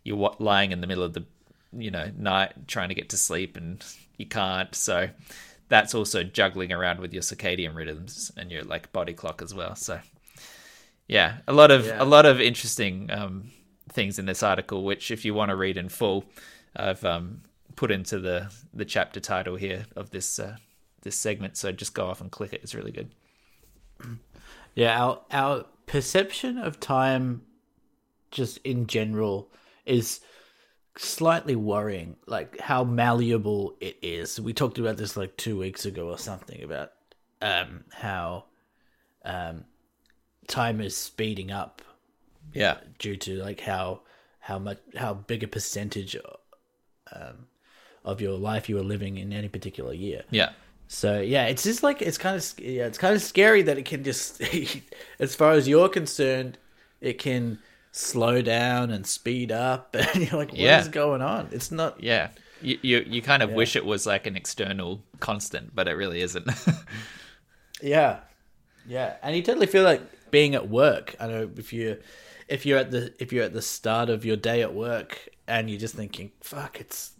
[0.03, 1.25] you're lying in the middle of the
[1.73, 3.83] you know night trying to get to sleep and
[4.17, 5.09] you can't so
[5.67, 9.75] that's also juggling around with your circadian rhythms and your like body clock as well
[9.75, 9.99] so
[11.07, 12.01] yeah a lot of Yeah.
[12.01, 13.51] a lot of interesting um,
[13.89, 16.25] things in this article which if you want to read in full
[16.75, 17.41] i've um,
[17.75, 20.55] put into the the chapter title here of this uh,
[21.05, 23.09] this segment so just go off and click it it's really good
[24.75, 27.43] Yeah, our our perception of time,
[28.31, 29.49] just in general,
[29.85, 30.19] is
[30.97, 32.17] slightly worrying.
[32.27, 34.39] Like how malleable it is.
[34.39, 36.91] We talked about this like two weeks ago or something about
[37.41, 38.45] um, how
[39.23, 39.63] um,
[40.47, 41.81] time is speeding up
[42.53, 44.01] yeah due to like how
[44.39, 46.15] how much how big a percentage
[47.11, 47.47] um,
[48.03, 50.23] of your life you are living in any particular year.
[50.29, 50.49] yeah
[50.87, 53.85] So yeah, it's just like it's kind of yeah, it's kind of scary that it
[53.85, 54.41] can just,
[55.19, 56.57] as far as you're concerned,
[57.01, 57.59] it can
[57.91, 60.87] slow down and speed up, and you're like, what is Yeah.
[60.87, 61.49] going on?
[61.51, 62.01] It's not.
[62.03, 62.29] yeah
[62.61, 66.21] you you, you kind of wish it was like an external constant but it really
[66.21, 66.47] isn't
[67.81, 68.19] Yeah,
[68.85, 71.15] yeah, and you totally feel like being at work.
[71.19, 71.99] I know if you
[72.47, 75.69] if you're at the if you're at the start of your day at work and
[75.69, 77.11] you're just thinking, fuck, it's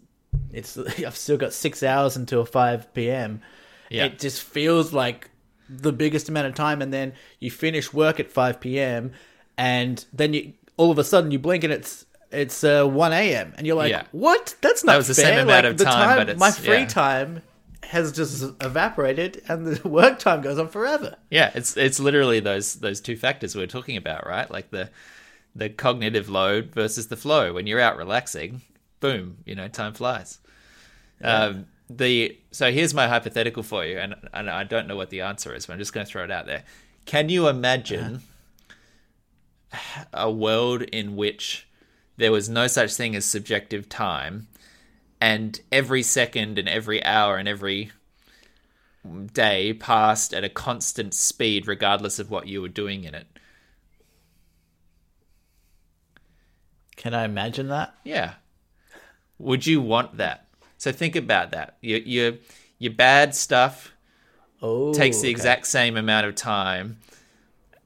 [0.53, 3.41] it's I've still got six hours until five p.m.
[3.89, 4.05] Yeah.
[4.05, 5.29] It just feels like
[5.69, 9.11] the biggest amount of time, and then you finish work at five p.m.
[9.57, 13.53] and then you all of a sudden you blink and it's it's uh, one a.m.
[13.57, 14.03] and you're like, Yeah.
[14.11, 14.55] what?
[14.61, 15.25] That's not was the fair.
[15.25, 16.85] same amount Like, of the time, but it's- my free yeah.
[16.87, 17.41] time
[17.83, 21.15] has just evaporated, and the work time goes on forever.
[21.29, 24.49] Yeah, it's it's literally those those two factors we are talking about, right?
[24.49, 24.89] Like the
[25.55, 27.53] the cognitive load versus the flow.
[27.53, 28.63] When you're out relaxing,
[29.05, 30.39] boom, you know, time flies.
[31.23, 35.21] Um, the so here's my hypothetical for you, and and I don't know what the
[35.21, 36.63] answer is, but I'm just going to throw it out there.
[37.05, 38.21] Can you imagine
[40.13, 41.67] a world in which
[42.17, 44.47] there was no such thing as subjective time,
[45.21, 47.91] and every second and every hour and every
[49.33, 53.27] day passed at a constant speed regardless of what you were doing in it.
[56.95, 57.93] Can I imagine that?
[58.03, 58.33] Yeah.
[59.39, 60.47] Would you want that?
[60.77, 61.77] So think about that.
[61.81, 62.33] Your your
[62.79, 63.91] your bad stuff
[64.61, 65.31] Oh, takes the okay.
[65.31, 66.97] exact same amount of time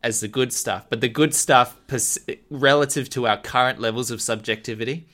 [0.02, 2.20] as the good stuff, but the good stuff pers-
[2.50, 5.08] relative to our current levels of subjectivity,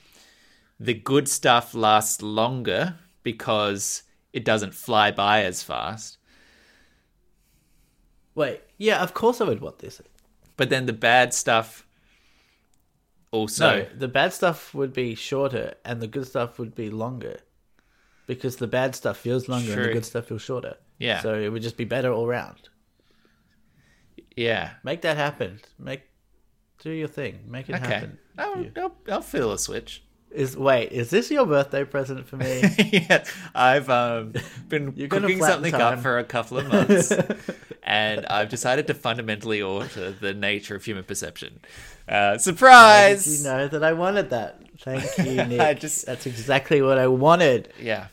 [0.78, 6.18] the good stuff lasts longer because it doesn't fly by as fast.
[8.34, 10.00] Wait, yeah, of course I would want this.
[10.56, 11.85] But then the bad stuff
[13.30, 17.38] also No, the bad stuff would be shorter, and the good stuff would be longer,
[18.26, 20.76] because the bad stuff feels longer and the good stuff feels shorter.
[20.98, 21.20] Yeah.
[21.20, 22.68] So it would just be better all round.
[24.36, 24.70] yeah.
[24.84, 25.60] Make that happen.
[25.78, 26.02] Make
[26.82, 27.40] do your thing.
[27.48, 27.86] Make it Okay.
[27.86, 28.18] happen.
[28.38, 30.02] I'll, I'll, I'll feel a switch.
[30.30, 32.62] Is wait, is this your birthday present for me?
[32.92, 33.24] yeah,
[33.54, 34.34] I've um,
[34.68, 35.94] been cooking something time.
[35.94, 37.10] up for a couple of months,
[37.82, 41.60] and I've decided to fundamentally alter the nature of human perception.
[42.08, 43.40] Uh, surprise!
[43.40, 44.60] you know that I wanted that?
[44.78, 45.60] Thank you, Nick.
[45.60, 47.72] I just- That's exactly what I wanted.
[47.80, 48.08] Yeah.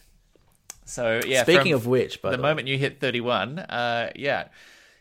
[0.85, 1.43] So yeah.
[1.43, 4.47] Speaking of which, by the the, moment you hit thirty-one, uh, yeah,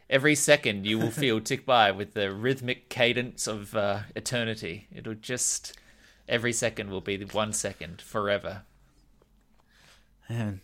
[0.09, 4.87] every second you will feel tick by with the rhythmic cadence of uh, eternity.
[4.95, 5.77] It'll just
[6.29, 8.63] every second will be one second forever.
[10.29, 10.61] Man.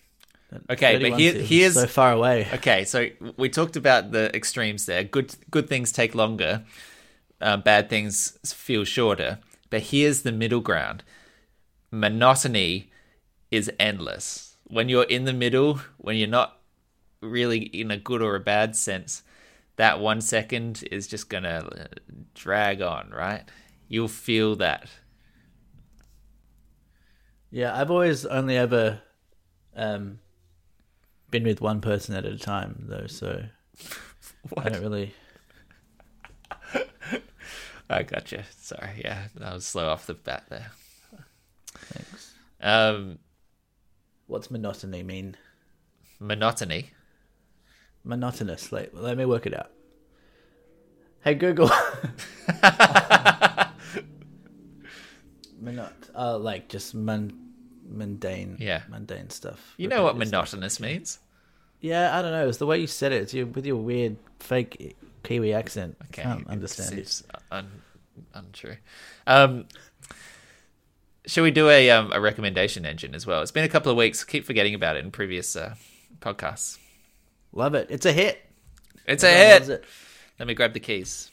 [0.70, 2.48] Okay, but here, here's so far away.
[2.54, 5.04] Okay, so we talked about the extremes there.
[5.04, 6.64] Good good things take longer.
[7.40, 9.38] Uh, bad things feel shorter.
[9.70, 11.04] But here's the middle ground.
[11.90, 12.90] Monotony
[13.50, 14.56] is endless.
[14.64, 16.58] When you're in the middle, when you're not
[17.20, 19.22] really in a good or a bad sense,
[19.76, 21.88] that one second is just gonna
[22.34, 23.44] drag on, right?
[23.88, 24.88] You'll feel that.
[27.50, 29.00] Yeah, I've always only ever
[29.74, 30.18] um,
[31.30, 33.44] been with one person at a time, though, so
[34.56, 35.14] I don't really.
[37.90, 38.44] I gotcha.
[38.58, 40.70] Sorry, yeah, I was slow off the bat there.
[41.74, 42.34] Thanks.
[42.60, 43.18] Um,
[44.26, 45.36] What's monotony mean?
[46.20, 46.90] monotony.
[48.04, 48.72] Monotonous.
[48.72, 49.70] Like, let me work it out.
[51.22, 51.70] Hey Google.
[55.62, 55.92] Monot.
[56.14, 57.52] Uh, like just mun-
[57.88, 58.56] mundane.
[58.60, 58.82] Yeah.
[58.88, 59.74] Mundane stuff.
[59.76, 60.52] You know what Repetitive stuff.
[60.52, 61.18] monotonous means?
[61.80, 62.48] Yeah, I don't know.
[62.48, 63.22] It's the way you said it.
[63.22, 64.96] It's your, with your weird fake
[65.28, 65.94] Kiwi accent.
[66.04, 67.22] Okay, Can't it understand it.
[67.50, 67.82] Un-
[68.32, 68.76] untrue.
[69.26, 69.66] Um,
[71.26, 73.42] shall we do a um, a recommendation engine as well?
[73.42, 74.24] It's been a couple of weeks.
[74.24, 75.74] Keep forgetting about it in previous uh,
[76.20, 76.78] podcasts.
[77.52, 77.88] Love it.
[77.90, 78.40] It's a hit.
[79.06, 79.80] It's a Everyone hit.
[79.80, 79.84] it.
[80.38, 81.30] Let me grab the keys.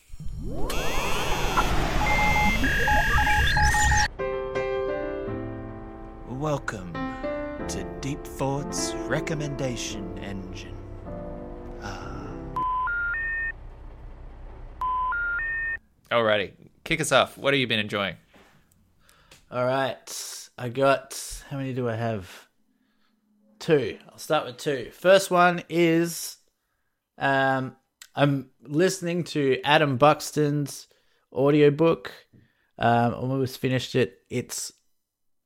[6.30, 6.94] Welcome
[7.70, 10.15] to Deep Thoughts Recommendation
[16.12, 16.52] Alrighty,
[16.84, 17.38] kick us off.
[17.38, 18.16] What have you been enjoying?
[19.52, 20.50] All right.
[20.58, 21.44] I got.
[21.50, 22.48] How many do I have?
[23.60, 23.98] Two.
[24.10, 24.92] I'll start with two.
[24.92, 26.38] First one is.
[27.18, 27.76] Um,
[28.16, 30.88] I'm listening to Adam Buxton's
[31.34, 32.12] audiobook.
[32.78, 34.20] Um, almost finished it.
[34.30, 34.72] It's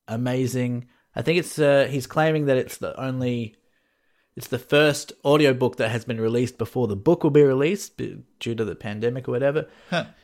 [0.07, 0.89] amazing.
[1.15, 1.57] I think it's.
[1.57, 3.55] Uh, he's claiming that it's the only.
[4.39, 8.23] It's the first audiobook that has been released before the book will be released due
[8.39, 9.67] to the pandemic or whatever.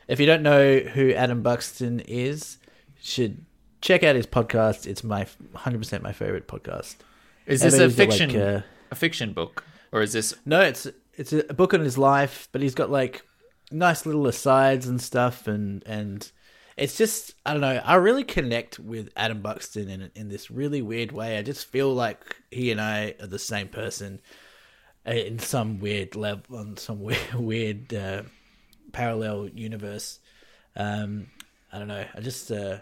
[0.08, 2.56] If you don't know who Adam Buxton is,
[2.98, 3.44] should
[3.82, 4.86] check out his podcast.
[4.86, 6.96] It's my 100% my favorite podcast.
[7.44, 8.60] Is this a fiction like, uh,
[8.90, 9.62] a fiction book
[9.92, 13.22] or is this No, it's it's a book on his life, but he's got like
[13.70, 16.32] nice little asides and stuff, and and
[16.76, 17.80] it's just I don't know.
[17.84, 21.38] I really connect with Adam Buxton in in this really weird way.
[21.38, 24.20] I just feel like he and I are the same person
[25.06, 28.22] uh, in some weird level, on some weird weird uh,
[28.92, 30.18] parallel universe.
[30.76, 31.28] Um,
[31.72, 32.04] I don't know.
[32.14, 32.78] I just uh,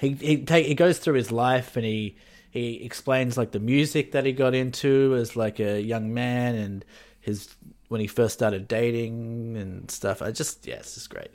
[0.00, 2.16] he he take he goes through his life and he
[2.50, 6.84] he explains like the music that he got into as like a young man and
[7.20, 7.48] his
[7.88, 10.22] when he first started dating and stuff.
[10.22, 11.30] I just yeah, it's just great.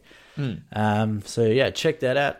[0.73, 2.37] Um, so yeah, check that out.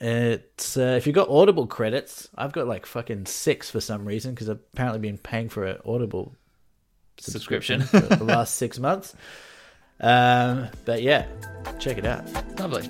[0.00, 4.34] It's uh, if you got Audible credits, I've got like fucking six for some reason
[4.34, 6.34] because I've apparently been paying for an Audible
[7.18, 7.82] subscription?
[7.82, 9.14] for the last six months.
[10.00, 11.26] Um, but yeah,
[11.78, 12.24] check it out.
[12.58, 12.88] Lovely.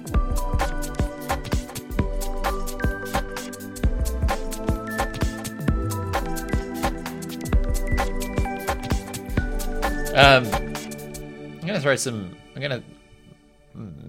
[10.18, 12.36] Um, I'm gonna throw some.
[12.56, 12.97] I'm gonna mm,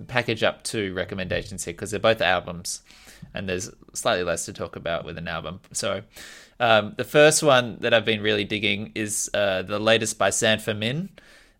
[0.07, 2.81] package up two recommendations here because they're both albums,
[3.33, 5.59] and there's slightly less to talk about with an album.
[5.71, 6.03] So,
[6.59, 11.09] um, the first one that I've been really digging is uh, the latest by Sanfermin.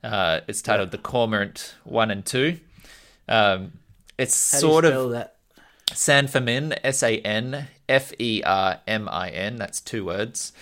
[0.04, 2.60] Uh, it's titled "The Cormorant One and 2.
[3.28, 3.74] Um,
[4.18, 5.36] it's How sort of that?
[5.92, 9.56] Sanfermin, S A N F E R M I N.
[9.58, 10.54] That's two words.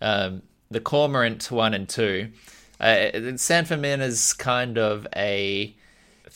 [0.00, 2.30] Um, the Cormorant one and two.
[2.80, 5.74] Uh, Sanfermin is kind of a.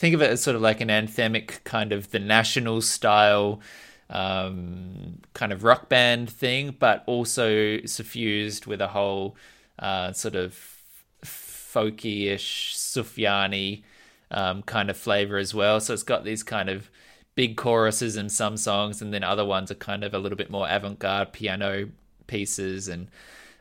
[0.01, 3.61] Think of it as sort of like an anthemic kind of the national style
[4.09, 9.35] um, kind of rock band thing, but also suffused with a whole
[9.77, 10.57] uh, sort of
[11.23, 13.83] folky-ish, Sufjani
[14.31, 15.79] um, kind of flavor as well.
[15.79, 16.89] So it's got these kind of
[17.35, 20.49] big choruses in some songs, and then other ones are kind of a little bit
[20.49, 21.89] more avant-garde piano
[22.25, 22.87] pieces.
[22.87, 23.07] And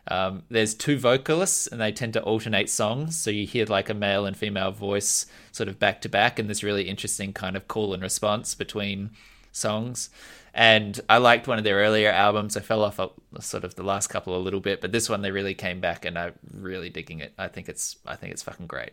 [0.09, 3.95] um, there's two vocalists, and they tend to alternate songs, so you hear like a
[3.95, 7.69] male and female voice sort of back to back, and this really interesting kind of
[7.69, 9.11] call and response between
[9.53, 10.11] songs.
[10.53, 12.57] And I liked one of their earlier albums.
[12.57, 15.23] I fell off a, sort of the last couple a little bit, but this one
[15.23, 17.33] they really came back, and I'm really digging it.
[17.39, 18.91] I think it's I think it's fucking great.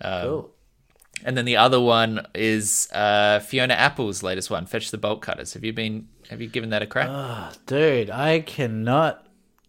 [0.00, 0.50] Um, Cool.
[1.24, 5.54] and then the other one is uh, Fiona Apple's latest one, Fetch the Bolt Cutters.
[5.54, 6.08] Have you been?
[6.30, 7.08] Have you given that a crack?
[7.08, 9.24] Oh, dude, I cannot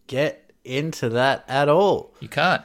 [0.07, 2.14] get into that at all.
[2.20, 2.61] you can't.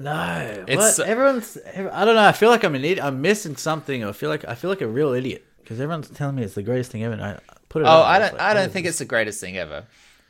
[0.00, 1.08] No, It's- what?
[1.08, 1.58] everyone's.
[1.74, 2.24] I don't know.
[2.24, 3.02] I feel like I'm an idiot.
[3.02, 4.04] I'm missing something.
[4.04, 6.54] Or I feel like I feel like a real idiot because everyone's telling me it's
[6.54, 7.14] the greatest thing ever.
[7.14, 7.86] And I put it.
[7.86, 8.32] Oh, I don't.
[8.34, 8.92] like, I don't oh, think this?
[8.92, 9.84] it's the greatest thing ever,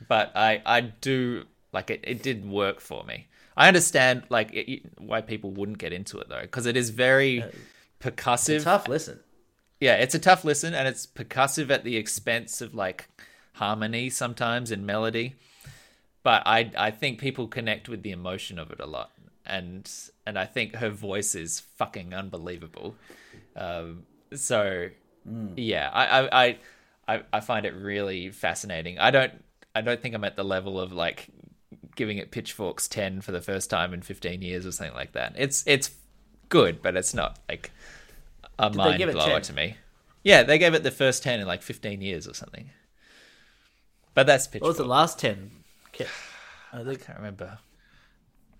[0.07, 3.27] but I I do Like it, it did work for me.
[3.55, 7.43] I understand like it, why people wouldn't get into it though, because it is very
[7.99, 8.63] percussive.
[8.63, 9.19] Tough listen.
[9.79, 13.07] Yeah, it's a tough listen, and it's percussive at the expense of like
[13.53, 15.35] harmony sometimes and melody.
[16.23, 19.11] But I I think people connect with the emotion of it a lot,
[19.45, 19.89] and
[20.25, 22.95] and I think her voice is fucking unbelievable.
[23.55, 24.03] Um,
[24.33, 24.89] so
[25.55, 26.57] yeah, I, I
[27.07, 28.99] I I find it really fascinating.
[28.99, 29.33] I don't
[29.75, 31.27] I don't think I'm at the level of like
[31.95, 35.33] giving it pitchforks 10 for the first time in 15 years or something like that.
[35.37, 35.91] It's it's
[36.49, 37.71] good, but it's not like
[38.57, 39.41] a they mind blower 10?
[39.43, 39.77] to me.
[40.23, 42.69] Yeah, they gave it the first 10 in like 15 years or something.
[44.13, 45.51] But that's What was the last ten?
[45.91, 46.07] Kid,
[46.73, 47.57] I, think, I can't remember.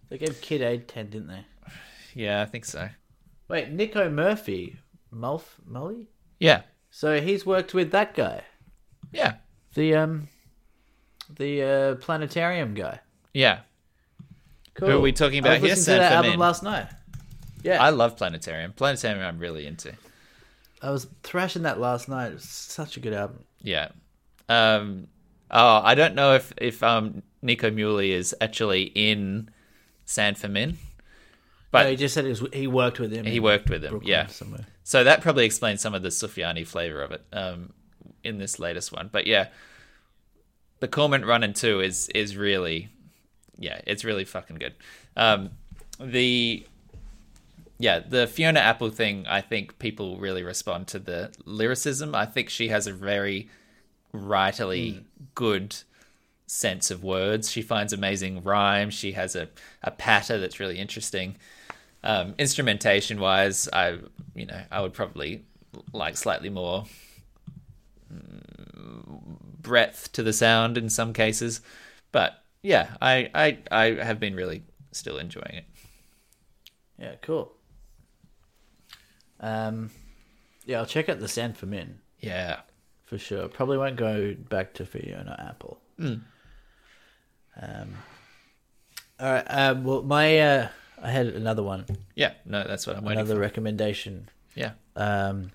[0.10, 1.46] they gave Kid A ten, didn't they?
[2.16, 2.90] Yeah, I think so.
[3.48, 4.78] Wait, Nico Murphy,
[5.14, 6.08] Mulf Mully.
[6.40, 6.62] Yeah.
[6.92, 8.42] So he's worked with that guy,
[9.12, 9.36] Yeah.
[9.76, 10.28] the um,
[11.38, 13.00] the uh, planetarium guy.
[13.34, 13.60] Yeah.
[14.74, 14.90] Cool.
[14.90, 15.96] Who are we talking I about was here?
[15.96, 16.88] to that album last night.
[17.64, 18.72] Yeah, I love Planetarium.
[18.74, 19.94] Planetarium I'm really into.
[20.82, 22.28] I was thrashing that last night.
[22.32, 23.44] It was such a good album.
[23.62, 23.90] Yeah.
[24.48, 25.08] Um
[25.52, 29.50] oh, I don't know if if um Nico Muhly is actually in
[30.06, 30.78] San Fermin.
[31.72, 33.26] But no, he just said was, he worked with him.
[33.26, 34.28] he worked with him, Brooklyn yeah.
[34.28, 34.66] somewhere.
[34.84, 37.74] So that probably explains some of the Sufiani flavor of it um,
[38.24, 39.10] in this latest one.
[39.12, 39.50] But yeah,
[40.80, 42.90] the Cormorant One and Two is is really,
[43.58, 44.74] yeah, it's really fucking good.
[45.16, 45.52] Um,
[46.00, 46.66] the
[47.78, 52.16] yeah, the Fiona Apple thing, I think people really respond to the lyricism.
[52.16, 53.48] I think she has a very
[54.14, 55.04] writerly
[55.36, 55.76] good
[56.48, 57.50] sense of words.
[57.52, 58.94] She finds amazing rhymes.
[58.94, 59.50] She has a,
[59.84, 61.36] a patter that's really interesting.
[62.04, 64.00] Um, instrumentation wise, I
[64.36, 65.44] you know I would probably
[65.94, 66.86] like slightly more
[68.14, 71.62] mm, breadth to the sound in some cases,
[72.12, 75.66] but yeah, I I, I have been really still enjoying it.
[76.98, 77.54] Yeah, cool.
[79.40, 79.92] Um,
[80.66, 82.62] yeah, I'll check out the San Fermin Yeah,
[83.10, 83.48] for sure.
[83.48, 85.80] Probably won't go back to Fiona Apple.
[85.98, 86.14] Hmm.
[87.62, 87.94] Um,
[89.20, 89.46] all right.
[89.48, 90.68] Um, well, my uh,
[91.02, 91.86] I had another one,
[92.16, 93.42] yeah, no, that's what I'm waiting another for.
[93.42, 94.30] recommendation.
[94.56, 95.52] Yeah, Um,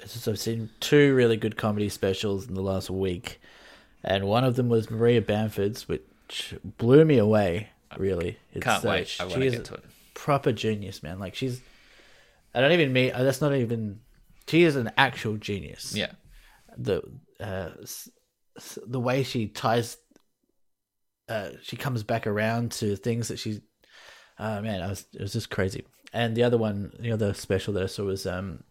[0.00, 3.40] I've seen two really good comedy specials in the last week,
[4.04, 7.70] and one of them was Maria Bamford's, which blew me away.
[7.96, 9.16] Really, it's, can't uh, wait.
[9.18, 9.84] I want she to is get to it.
[10.14, 11.18] proper genius, man.
[11.18, 11.60] Like she's,
[12.54, 14.00] I don't even mean that's not even.
[14.46, 15.94] She is an actual genius.
[15.96, 16.12] Yeah,
[16.78, 17.02] The
[17.40, 17.70] uh,
[18.86, 19.96] the way she ties,
[21.28, 23.60] uh, she comes back around to things that she's.
[24.38, 25.84] Oh man, I was it was just crazy.
[26.12, 28.62] And the other one, the other special that I saw was um,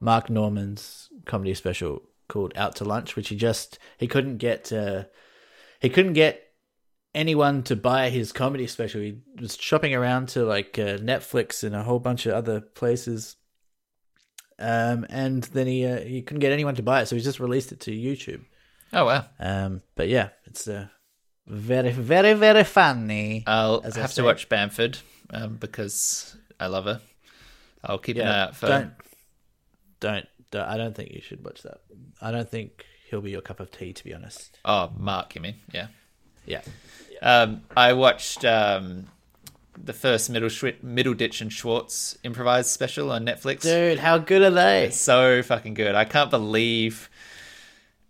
[0.00, 5.04] Mark Normand's comedy special called Out to Lunch, which he just he couldn't get uh,
[5.80, 6.42] he couldn't get
[7.14, 9.00] anyone to buy his comedy special.
[9.00, 13.36] He was shopping around to like uh, Netflix and a whole bunch of other places,
[14.58, 17.40] um, and then he uh, he couldn't get anyone to buy it, so he just
[17.40, 18.42] released it to YouTube.
[18.92, 20.86] Oh wow, Um, but yeah, it's uh,
[21.46, 23.44] very very very funny.
[23.46, 24.98] I'll have to watch Bamford
[25.30, 27.00] um, because I love her.
[27.84, 28.66] I'll keep an eye out for.
[28.66, 28.92] don't,
[30.00, 31.80] don't don't I don't think you should watch that.
[32.20, 34.58] I don't think he'll be your cup of tea, to be honest.
[34.64, 35.56] Oh, Mark, you mean?
[35.72, 35.88] Yeah.
[36.46, 36.62] Yeah,
[37.22, 39.08] Um, I watched um,
[39.82, 43.62] the first Middle Schw- Middleditch and Schwartz improvised special on Netflix.
[43.62, 44.90] dude, how good are they?
[44.90, 45.94] so fucking good.
[45.94, 47.10] I can't believe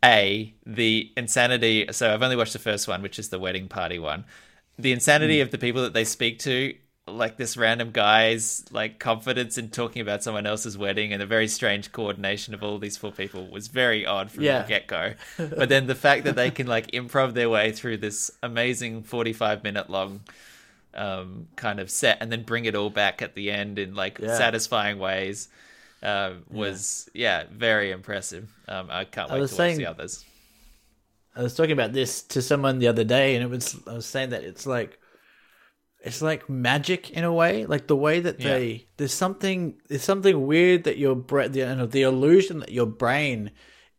[0.04, 1.86] a the insanity.
[1.90, 4.24] So I've only watched the first one, which is the wedding party one.
[4.78, 5.42] The insanity hmm.
[5.42, 6.74] of the people that they speak to,
[7.08, 11.48] like this random guy's like confidence in talking about someone else's wedding, and the very
[11.48, 14.62] strange coordination of all these four people was very odd from Yeah.
[14.62, 15.14] the get go.
[15.38, 19.32] but then the fact that they can like improv their way through this amazing forty
[19.32, 20.20] five minute long
[20.96, 24.18] um, kind of set and then bring it all back at the end in like
[24.18, 24.36] Yeah.
[24.36, 25.48] satisfying ways
[26.02, 27.44] uh, was yeah.
[27.52, 28.48] very impressive.
[28.68, 30.24] Um, I can't I wait to was watch saying- the others.
[31.34, 34.06] I was talking about this to someone the other day, and it was I was
[34.06, 34.98] saying that it's like
[36.00, 40.46] it's like magic in a way, like the way that they there's something there's something
[40.46, 43.50] weird that your brain the, the illusion that your brain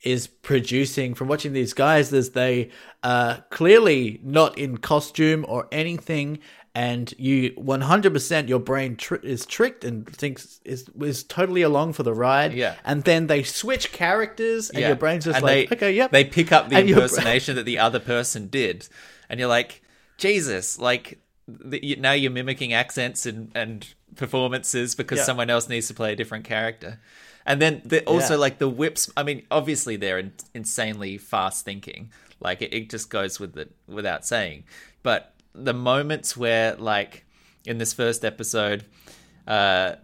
[0.02, 2.70] is producing from watching these guys as they
[3.04, 6.40] are clearly not in costume or anything
[6.86, 12.04] and you 100% your brain tr- is tricked and thinks is is totally along for
[12.04, 12.76] the ride Yeah.
[12.86, 14.88] and then they switch characters and Yeah.
[14.90, 17.56] your brain's just And like they, okay yep They pick up the And bra- impersonation
[17.56, 18.88] that the other person did,
[19.30, 19.82] and you're like,
[20.18, 21.06] Jesus, like
[21.48, 23.78] the, you, now you're mimicking accents and and
[24.16, 25.24] performances because Yeah.
[25.30, 27.00] someone else needs to play a different character.
[27.46, 28.40] And then the, also Yeah.
[28.46, 29.10] like the whips.
[29.16, 32.12] I mean, obviously they're in, insanely fast thinking.
[32.40, 34.66] Like it, it just goes with it without saying.
[35.04, 37.26] But the moments where, like,
[37.66, 38.86] in this first episode,
[39.48, 39.96] uh,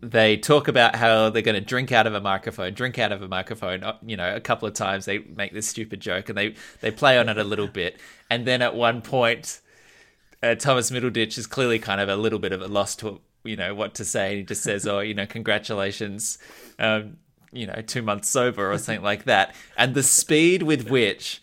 [0.00, 3.22] they talk about how they're going to drink out of a microphone, drink out of
[3.22, 3.84] a microphone.
[3.84, 6.90] uh, You know, a couple of times they make this stupid joke and they they
[6.90, 9.60] play on it a little bit, and then at one point,
[10.42, 13.56] uh, Thomas Middleditch is clearly kind of a little bit of a loss to you
[13.56, 14.36] know what to say.
[14.38, 16.38] He just says, "Oh, you know, congratulations."
[16.78, 17.18] Um,
[17.52, 19.54] you know, two months sober or something like that.
[19.76, 21.42] And the speed with which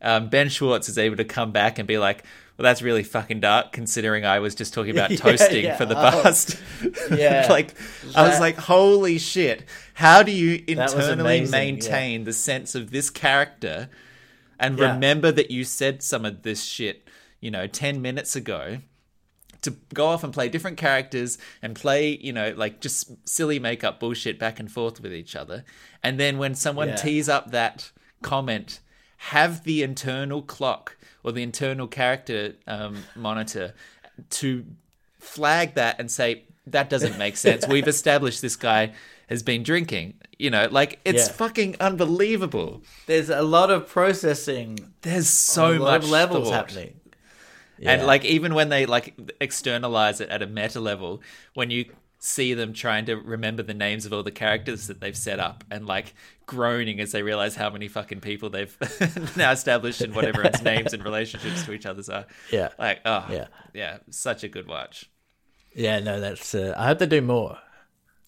[0.00, 2.24] um, Ben Schwartz is able to come back and be like,
[2.62, 5.76] well, that's really fucking dark considering I was just talking about Yeah, toasting yeah.
[5.76, 6.22] for the Oh.
[6.22, 6.56] past.
[7.10, 7.46] Yeah.
[7.50, 7.74] like,
[8.14, 9.64] I was like, holy shit.
[9.94, 13.90] How do you internally amazing, maintain the sense of this character
[14.60, 14.92] and Yeah.
[14.94, 17.08] remember that you said some of this shit,
[17.40, 18.78] you know, 10 minutes ago?
[19.62, 24.00] to go off and play different characters and play, you know, like just silly makeup
[24.00, 25.64] bullshit back and forth with each other.
[26.02, 26.96] And then when someone Yeah.
[26.96, 27.92] tees up that
[28.22, 28.80] comment,
[29.18, 33.74] have the internal clock or the internal character um, monitor
[34.30, 34.64] to
[35.18, 37.66] flag that and say, that doesn't make sense.
[37.66, 38.92] We've established this guy
[39.28, 40.14] has been drinking.
[40.38, 41.32] You know, like it's Yeah.
[41.34, 42.82] fucking unbelievable.
[43.06, 46.54] There's a lot of processing, There's so much levels thought.
[46.70, 47.00] happening.
[47.84, 51.20] And like even when they like externalize it at a meta level,
[51.54, 51.86] when you
[52.24, 55.64] see them trying to remember the names of all the characters that they've set up
[55.72, 56.14] and like
[56.46, 58.76] groaning as they realize how many fucking people they've
[59.36, 62.24] now established and what everyone's names and relationships to each other's are.
[62.52, 62.68] Yeah.
[62.78, 63.46] Like, oh, Yeah.
[63.74, 65.10] yeah, such a good watch.
[65.74, 66.54] Yeah, no, that's.
[66.54, 67.58] Uh, I hope they do more.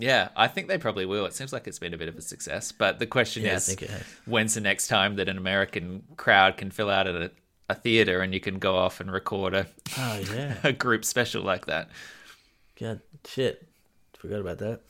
[0.01, 1.25] Yeah, I think they probably will.
[1.27, 2.73] It seems like it's been a bit of a success.
[2.73, 4.03] But the question Yeah, is, think it has.
[4.25, 7.31] when's the next time that an American crowd can fill out a,
[7.71, 11.45] a theater and you can go off and record a, Oh yeah, a group special
[11.45, 11.91] like that?
[12.81, 13.69] God, shit,
[14.25, 14.81] forgot about that.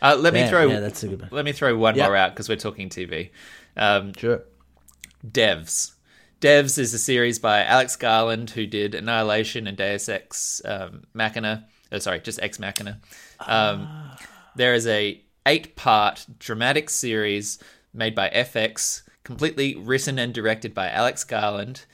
[0.00, 1.28] Uh, let me throw yeah, that's a good one.
[1.32, 2.06] let me throw one Yeah.
[2.06, 3.30] more out because we're talking TV.
[3.76, 4.42] Um, Sure.
[5.26, 5.92] Devs.
[6.40, 11.66] Devs is a series by Alex Garland who did Annihilation and Deus Ex um, Machina.
[11.92, 12.98] Oh, sorry, just Ex Machina.
[13.40, 13.88] Um,
[14.56, 17.58] There is a eight part dramatic series
[17.94, 21.84] made by FX, completely written and directed by Alex Garland,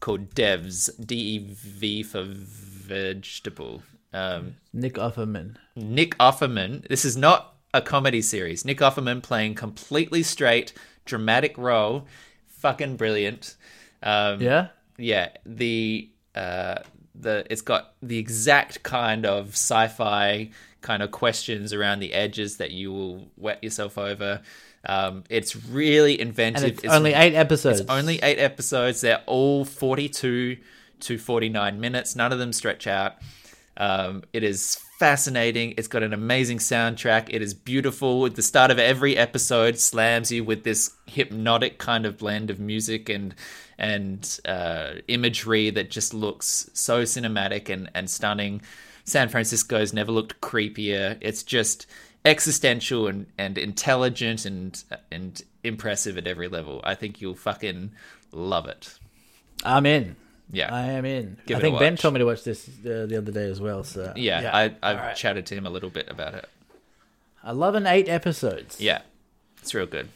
[0.00, 0.90] called Devs.
[1.04, 3.82] D E V for vegetable.
[4.12, 5.56] Um, Nick Offerman.
[5.76, 6.86] Nick Offerman.
[6.88, 8.64] This is not a comedy series.
[8.64, 10.72] Nick Offerman playing completely straight,
[11.04, 12.06] dramatic role.
[12.46, 13.56] Fucking brilliant.
[14.02, 14.68] Um, Yeah.
[14.96, 15.30] yeah.
[15.44, 16.76] The uh,
[17.14, 20.50] the it's got the exact kind of sci-fi
[20.80, 24.40] kind of questions around the edges that you will wet yourself over.
[24.86, 26.62] Um, it's really inventive.
[26.62, 27.80] And it's, only eight episodes.
[27.80, 29.00] It's only eight episodes.
[29.00, 30.56] They're all 42
[31.00, 32.14] to 49 minutes.
[32.14, 33.16] None of them stretch out.
[33.78, 35.74] Um, it is fascinating.
[35.78, 37.28] It's got an amazing soundtrack.
[37.30, 38.28] It is beautiful.
[38.28, 43.08] The start of every episode, slams you with this hypnotic kind of blend of music
[43.08, 43.34] and
[43.78, 48.60] and uh, imagery that just looks so cinematic and, and stunning.
[49.04, 51.16] San Francisco's never looked creepier.
[51.20, 51.86] It's just
[52.24, 56.80] existential and, and intelligent and and impressive at every level.
[56.82, 57.92] I think you'll fucking
[58.32, 58.98] love it.
[59.64, 60.16] I'm in.
[60.50, 60.74] Yeah.
[60.74, 61.36] I am in.
[61.46, 63.84] Give I think Ben told me to watch this uh, the other day as well.
[63.84, 65.16] So yeah, I, I've right.
[65.16, 66.48] chatted to him a little bit about it.
[67.42, 68.80] I love an eight episodes.
[68.80, 69.02] Yeah,
[69.60, 70.08] it's real good.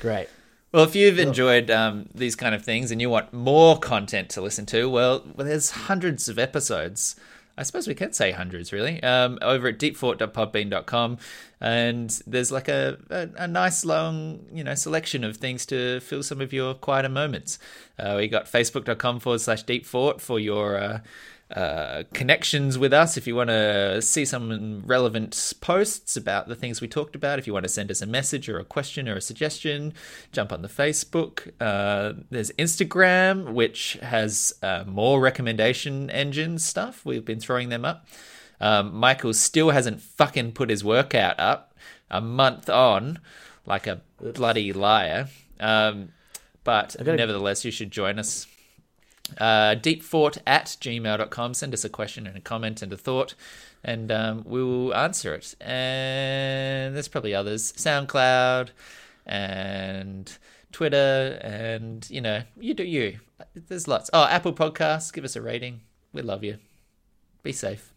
[0.00, 0.28] Great.
[0.72, 4.40] Well, if you've enjoyed um, these kind of things and you want more content to
[4.40, 7.16] listen to, well, well there's hundreds of episodes.
[7.60, 11.18] I suppose we can say hundreds, really, um, over at deepfort.podbean.com.
[11.60, 16.22] And there's like a, a, a nice long, you know, selection of things to fill
[16.22, 17.58] some of your quieter moments.
[17.98, 21.00] Uh, we got facebook.com forward slash deepfort for your uh,
[21.54, 23.16] uh, connections with us.
[23.16, 27.46] If you want to see some relevant posts about the things we talked about, if
[27.46, 29.92] you want to send us a message or a question or a suggestion,
[30.32, 31.50] jump on the Facebook.
[31.60, 37.04] Uh, there's Instagram, which has uh, more recommendation engine stuff.
[37.04, 38.06] We've been throwing them up.
[38.60, 41.74] Um, Michael still hasn't fucking put his workout up
[42.10, 43.18] a month on,
[43.66, 45.28] like a bloody liar.
[45.58, 46.10] Um,
[46.62, 48.46] but gotta- nevertheless, you should join us
[49.40, 51.54] uh, deepfort at gmail.com.
[51.54, 53.34] Send us a question and a comment and a thought,
[53.82, 55.54] and um, we will answer it.
[55.60, 58.68] And there's probably others SoundCloud
[59.26, 60.30] and
[60.72, 63.18] Twitter, and you know, you do you.
[63.54, 64.10] There's lots.
[64.12, 65.80] Oh, Apple Podcasts, give us a rating.
[66.12, 66.58] We love you.
[67.42, 67.92] Be safe.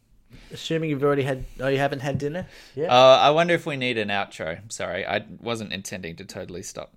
[0.51, 1.45] Assuming you've already had.
[1.59, 2.47] Oh, you haven't had dinner.
[2.75, 2.87] Yeah.
[2.87, 4.59] Uh, I wonder if we need an outro.
[4.71, 6.93] Sorry, I wasn't intending to totally stop.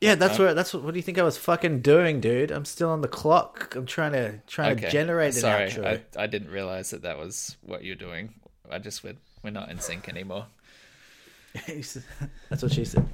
[0.00, 0.54] Yeah, that's what.
[0.54, 0.84] That's what.
[0.84, 2.52] What do you think I was fucking doing, dude?
[2.52, 3.74] I'm still on the clock.
[3.74, 6.00] I'm trying to trying to generate an Sorry, outro.
[6.16, 8.34] I, I didn't realize that that was what you're doing.
[8.70, 10.46] I just we're, we're not in sync anymore.
[11.66, 13.08] that's what she said.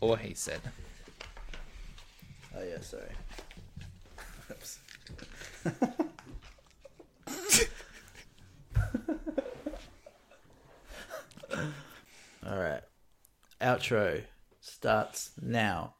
[0.00, 0.60] Or he said.
[2.56, 3.10] Oh yeah, sorry.
[12.46, 12.82] All right.
[13.60, 14.22] Outro
[14.84, 15.94] starts now.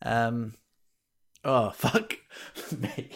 [0.00, 0.54] Um.
[1.44, 2.16] Oh fuck
[2.78, 3.10] me!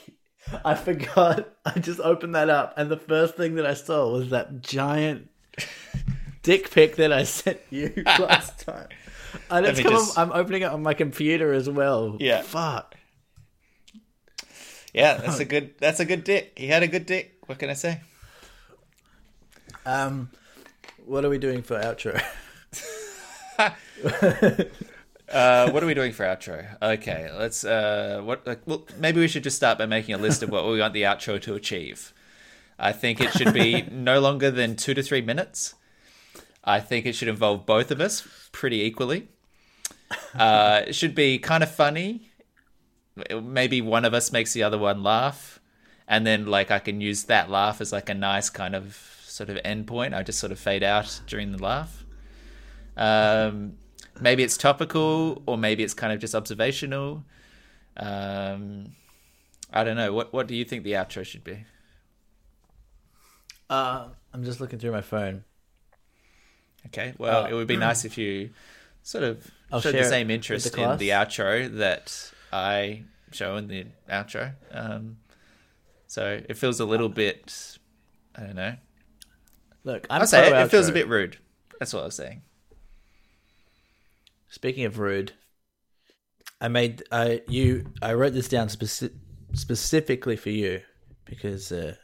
[0.62, 1.48] I forgot.
[1.64, 5.30] I just opened that up, and the first thing that I saw was that giant
[6.42, 8.88] dick pic that I sent you last time.
[9.50, 12.18] And it's come just- up, I'm opening it on my computer as well.
[12.20, 12.42] Yeah.
[12.42, 12.94] Fuck.
[14.92, 15.78] Yeah, that's a good.
[15.78, 16.52] That's a good dick.
[16.58, 17.38] He had a good dick.
[17.46, 18.02] What can I say?
[19.86, 20.28] Um,
[21.06, 22.22] what are we doing for outro?
[25.32, 26.66] Uh, what are we doing for outro?
[26.82, 27.64] Okay, let's.
[27.64, 28.46] Uh, what?
[28.46, 30.92] Like, well, maybe we should just start by making a list of what we want
[30.92, 32.12] the outro to achieve.
[32.78, 35.74] I think it should be no longer than two to three minutes.
[36.64, 39.28] I think it should involve both of us pretty equally.
[40.34, 42.28] Uh, it should be kind of funny.
[43.42, 45.60] Maybe one of us makes the other one laugh,
[46.06, 49.48] and then like I can use that laugh as like a nice kind of sort
[49.48, 50.12] of end point.
[50.12, 52.01] I just sort of fade out during the laugh.
[52.96, 53.74] Um,
[54.20, 57.24] maybe it's topical, or maybe it's kind of just observational.
[57.96, 58.92] Um,
[59.72, 60.12] I don't know.
[60.12, 61.64] What What do you think the outro should be?
[63.70, 65.44] Uh, I'm just looking through my phone.
[66.86, 67.14] Okay.
[67.18, 68.50] Well, Uh, it would be nice if you
[69.02, 73.68] sort of I'll showed the same interest the in the outro that I show in
[73.68, 74.54] the outro.
[74.70, 75.16] Um,
[76.06, 77.78] so it feels a little bit.
[78.34, 78.76] I don't know.
[79.84, 81.38] Look, I'm I'll say it, it feels a bit rude.
[81.78, 82.42] That's what I was saying.
[84.52, 85.32] Speaking of rude,
[86.60, 89.16] I made I you I wrote this down speci-
[89.54, 90.82] specifically for you
[91.24, 91.94] because uh,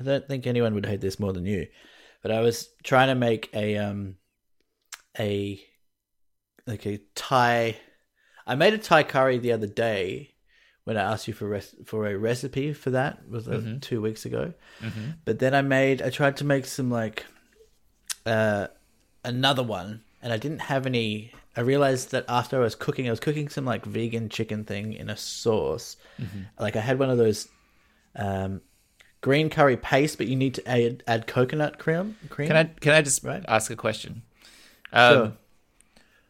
[0.00, 1.66] I don't think anyone would hate this more than you.
[2.22, 4.16] But I was trying to make a um
[5.18, 5.60] a
[6.66, 7.76] like a Thai.
[8.46, 10.36] I made a Thai curry the other day
[10.84, 14.24] when I asked you for res- for a recipe for that was uh, two weeks
[14.24, 14.54] ago.
[15.26, 17.26] But then I made I tried to make some like
[18.24, 18.68] uh
[19.22, 23.10] another one and I didn't have any I realized that after I was cooking I
[23.10, 25.96] was cooking some like vegan chicken thing in a sauce.
[26.58, 27.48] Like I had one of those
[28.16, 28.60] um
[29.20, 32.48] green curry paste but you need to add, add coconut cream cream.
[32.48, 33.44] Can I can I just Right.
[33.48, 34.22] ask a question?
[34.92, 35.32] Um, Sure.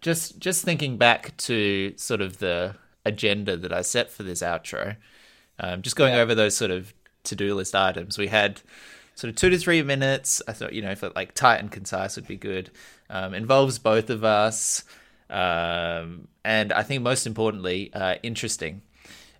[0.01, 4.97] Just just thinking back to sort of the agenda that I set for this outro,
[5.59, 6.21] um, just going Yeah.
[6.23, 6.95] over those sort of
[7.25, 8.17] to do list items.
[8.17, 8.61] We had
[9.17, 10.41] sort of two to three minutes.
[10.47, 12.71] I thought you know, for like tight and concise would be good.
[13.11, 14.85] Um, involves both of us,
[15.31, 18.83] um, and I think most importantly, uh, interesting.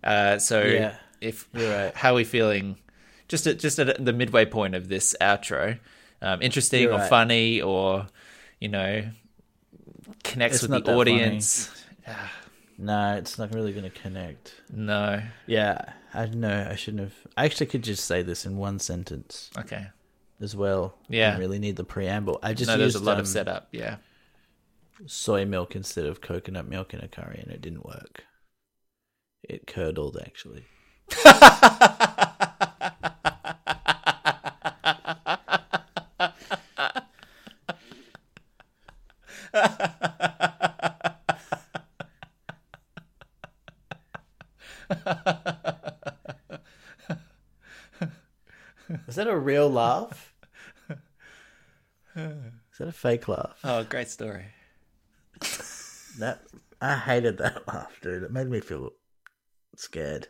[0.05, 0.97] Uh, so Yeah.
[1.21, 1.95] if right.
[1.95, 2.77] how are we feeling?
[3.29, 5.79] Just at just at the midway point of this outro,
[6.23, 7.11] um, interesting You're or right.
[7.11, 8.07] funny or
[8.61, 9.05] you know
[10.25, 11.71] connects It's with the audience.
[12.81, 14.55] No, it's not really going to connect.
[14.73, 15.85] No, Yeah,
[16.15, 17.15] I know I shouldn't have.
[17.37, 19.89] I actually could just say this in one sentence okay,
[20.41, 20.95] as well.
[21.09, 21.31] Yeah.
[21.31, 22.39] Didn't really need the preamble.
[22.43, 22.77] I just no.
[22.77, 23.69] There's a lot um, of setup.
[23.73, 23.97] Yeah,
[25.07, 28.25] soy milk instead of coconut milk in a curry, and it didn't work.
[29.43, 30.65] It curdled actually.
[49.07, 50.35] Is that a real laugh?
[52.17, 53.59] Is that a fake laugh?
[53.65, 54.47] oh, great story.
[56.19, 56.43] That
[56.81, 58.25] I hated that laugh, dude.
[58.25, 58.91] It made me feel
[59.77, 60.29] scared.